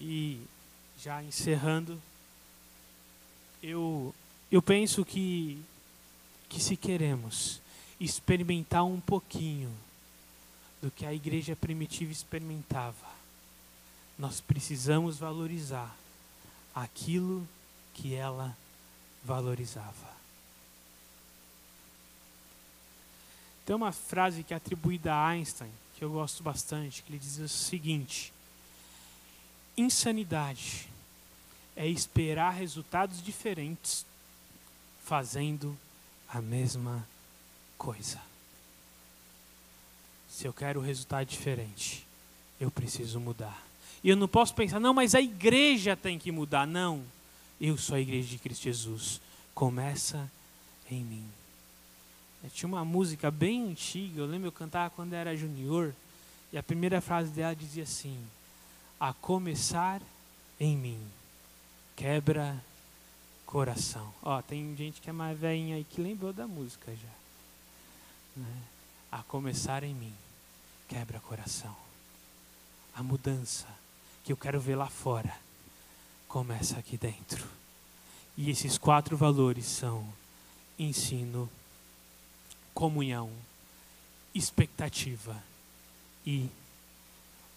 E 0.00 0.40
já 0.98 1.22
encerrando, 1.22 2.00
eu 3.62 4.14
eu 4.50 4.62
penso 4.62 5.04
que, 5.04 5.60
que 6.48 6.60
se 6.60 6.76
queremos 6.76 7.60
experimentar 7.98 8.84
um 8.84 9.00
pouquinho 9.00 9.72
do 10.80 10.90
que 10.90 11.04
a 11.04 11.12
igreja 11.12 11.56
primitiva 11.56 12.12
experimentava, 12.12 13.16
nós 14.18 14.40
precisamos 14.40 15.18
valorizar 15.18 15.96
aquilo 16.74 17.46
que 17.92 18.14
ela 18.14 18.56
valorizava. 19.24 20.15
Tem 23.66 23.74
uma 23.74 23.90
frase 23.90 24.44
que 24.44 24.54
é 24.54 24.56
atribuída 24.56 25.12
a 25.12 25.26
Einstein, 25.26 25.70
que 25.98 26.04
eu 26.04 26.10
gosto 26.12 26.40
bastante, 26.40 27.02
que 27.02 27.10
ele 27.10 27.18
diz 27.18 27.38
o 27.38 27.48
seguinte: 27.48 28.32
insanidade 29.76 30.86
é 31.74 31.86
esperar 31.86 32.52
resultados 32.52 33.20
diferentes 33.20 34.06
fazendo 35.04 35.76
a 36.28 36.40
mesma 36.40 37.06
coisa. 37.76 38.20
Se 40.30 40.46
eu 40.46 40.52
quero 40.52 40.80
um 40.80 40.84
resultado 40.84 41.26
diferente, 41.26 42.06
eu 42.60 42.70
preciso 42.70 43.18
mudar. 43.18 43.66
E 44.02 44.10
eu 44.10 44.16
não 44.16 44.28
posso 44.28 44.54
pensar, 44.54 44.78
não, 44.78 44.94
mas 44.94 45.14
a 45.14 45.20
igreja 45.20 45.96
tem 45.96 46.18
que 46.18 46.30
mudar. 46.30 46.66
Não, 46.66 47.04
eu 47.60 47.76
sou 47.76 47.96
a 47.96 48.00
igreja 48.00 48.28
de 48.28 48.38
Cristo 48.38 48.62
Jesus. 48.62 49.20
Começa 49.54 50.30
em 50.88 51.02
mim. 51.02 51.28
Eu 52.42 52.50
tinha 52.50 52.68
uma 52.68 52.84
música 52.84 53.30
bem 53.30 53.70
antiga, 53.70 54.20
eu 54.20 54.26
lembro 54.26 54.48
eu 54.48 54.52
cantava 54.52 54.90
quando 54.90 55.12
era 55.12 55.36
junior, 55.36 55.94
e 56.52 56.58
a 56.58 56.62
primeira 56.62 57.00
frase 57.00 57.30
dela 57.30 57.54
dizia 57.54 57.82
assim: 57.82 58.18
A 59.00 59.12
começar 59.12 60.00
em 60.60 60.76
mim, 60.76 61.00
quebra 61.94 62.62
coração. 63.44 64.12
Ó, 64.22 64.40
tem 64.42 64.74
gente 64.76 65.00
que 65.00 65.08
é 65.08 65.12
mais 65.12 65.38
velhinha 65.38 65.76
aí 65.76 65.84
que 65.84 66.00
lembrou 66.00 66.32
da 66.32 66.46
música 66.46 66.92
já. 66.92 67.16
Né? 68.36 68.62
A 69.10 69.22
começar 69.22 69.82
em 69.82 69.94
mim, 69.94 70.12
quebra 70.88 71.20
coração. 71.20 71.74
A 72.94 73.02
mudança 73.02 73.66
que 74.24 74.32
eu 74.32 74.36
quero 74.36 74.60
ver 74.60 74.76
lá 74.76 74.88
fora 74.88 75.34
começa 76.28 76.78
aqui 76.78 76.96
dentro. 76.96 77.46
E 78.36 78.50
esses 78.50 78.76
quatro 78.76 79.16
valores 79.16 79.64
são 79.64 80.06
ensino, 80.78 81.48
comunhão, 82.76 83.32
expectativa 84.34 85.42
e 86.26 86.50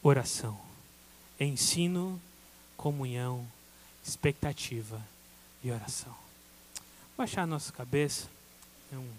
oração. 0.01 0.57
Ensino, 1.37 2.21
comunhão, 2.77 3.45
expectativa 4.01 5.05
e 5.61 5.71
oração. 5.73 6.15
Baixar 7.17 7.41
a 7.41 7.47
nossa 7.47 7.69
cabeça. 7.73 8.29
É 8.93 8.95
uma 8.95 9.13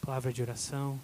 palavra 0.00 0.32
de 0.32 0.40
oração. 0.40 0.98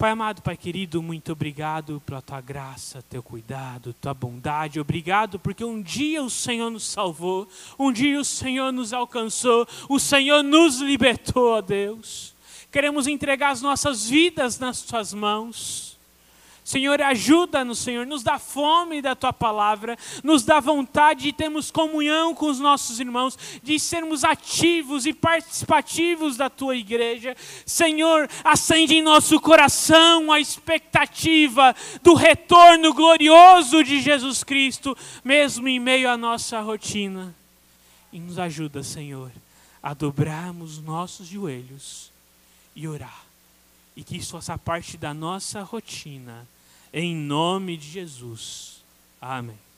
Pai 0.00 0.12
amado, 0.12 0.40
Pai 0.40 0.56
querido, 0.56 1.02
muito 1.02 1.32
obrigado 1.32 2.02
pela 2.06 2.22
tua 2.22 2.40
graça, 2.40 3.04
teu 3.10 3.22
cuidado, 3.22 3.92
tua 3.92 4.14
bondade. 4.14 4.80
Obrigado 4.80 5.38
porque 5.38 5.62
um 5.62 5.82
dia 5.82 6.22
o 6.22 6.30
Senhor 6.30 6.70
nos 6.70 6.88
salvou, 6.88 7.46
um 7.78 7.92
dia 7.92 8.18
o 8.18 8.24
Senhor 8.24 8.72
nos 8.72 8.94
alcançou, 8.94 9.68
o 9.90 9.98
Senhor 9.98 10.42
nos 10.42 10.80
libertou, 10.80 11.50
ó 11.50 11.60
Deus. 11.60 12.34
Queremos 12.72 13.06
entregar 13.06 13.50
as 13.50 13.60
nossas 13.60 14.08
vidas 14.08 14.58
nas 14.58 14.80
tuas 14.80 15.12
mãos. 15.12 15.89
Senhor, 16.62 17.00
ajuda-nos, 17.02 17.78
Senhor, 17.78 18.06
nos 18.06 18.22
dá 18.22 18.38
fome 18.38 19.02
da 19.02 19.14
tua 19.14 19.32
palavra, 19.32 19.96
nos 20.22 20.44
dá 20.44 20.60
vontade 20.60 21.22
de 21.22 21.32
termos 21.32 21.70
comunhão 21.70 22.34
com 22.34 22.46
os 22.46 22.60
nossos 22.60 23.00
irmãos, 23.00 23.38
de 23.62 23.78
sermos 23.78 24.24
ativos 24.24 25.06
e 25.06 25.12
participativos 25.12 26.36
da 26.36 26.50
tua 26.50 26.76
igreja. 26.76 27.36
Senhor, 27.64 28.28
acende 28.44 28.94
em 28.94 29.02
nosso 29.02 29.40
coração 29.40 30.30
a 30.30 30.38
expectativa 30.38 31.74
do 32.02 32.14
retorno 32.14 32.92
glorioso 32.94 33.82
de 33.82 34.00
Jesus 34.00 34.44
Cristo, 34.44 34.96
mesmo 35.24 35.66
em 35.66 35.80
meio 35.80 36.10
à 36.10 36.16
nossa 36.16 36.60
rotina. 36.60 37.34
E 38.12 38.20
nos 38.20 38.38
ajuda, 38.38 38.82
Senhor, 38.82 39.30
a 39.82 39.94
dobrarmos 39.94 40.78
nossos 40.78 41.26
joelhos 41.26 42.10
e 42.76 42.86
orar 42.86 43.19
e 43.96 44.04
que 44.04 44.16
isso 44.16 44.32
faça 44.32 44.56
parte 44.56 44.96
da 44.96 45.12
nossa 45.12 45.62
rotina. 45.62 46.46
Em 46.92 47.14
nome 47.14 47.76
de 47.76 47.88
Jesus. 47.88 48.82
Amém. 49.20 49.69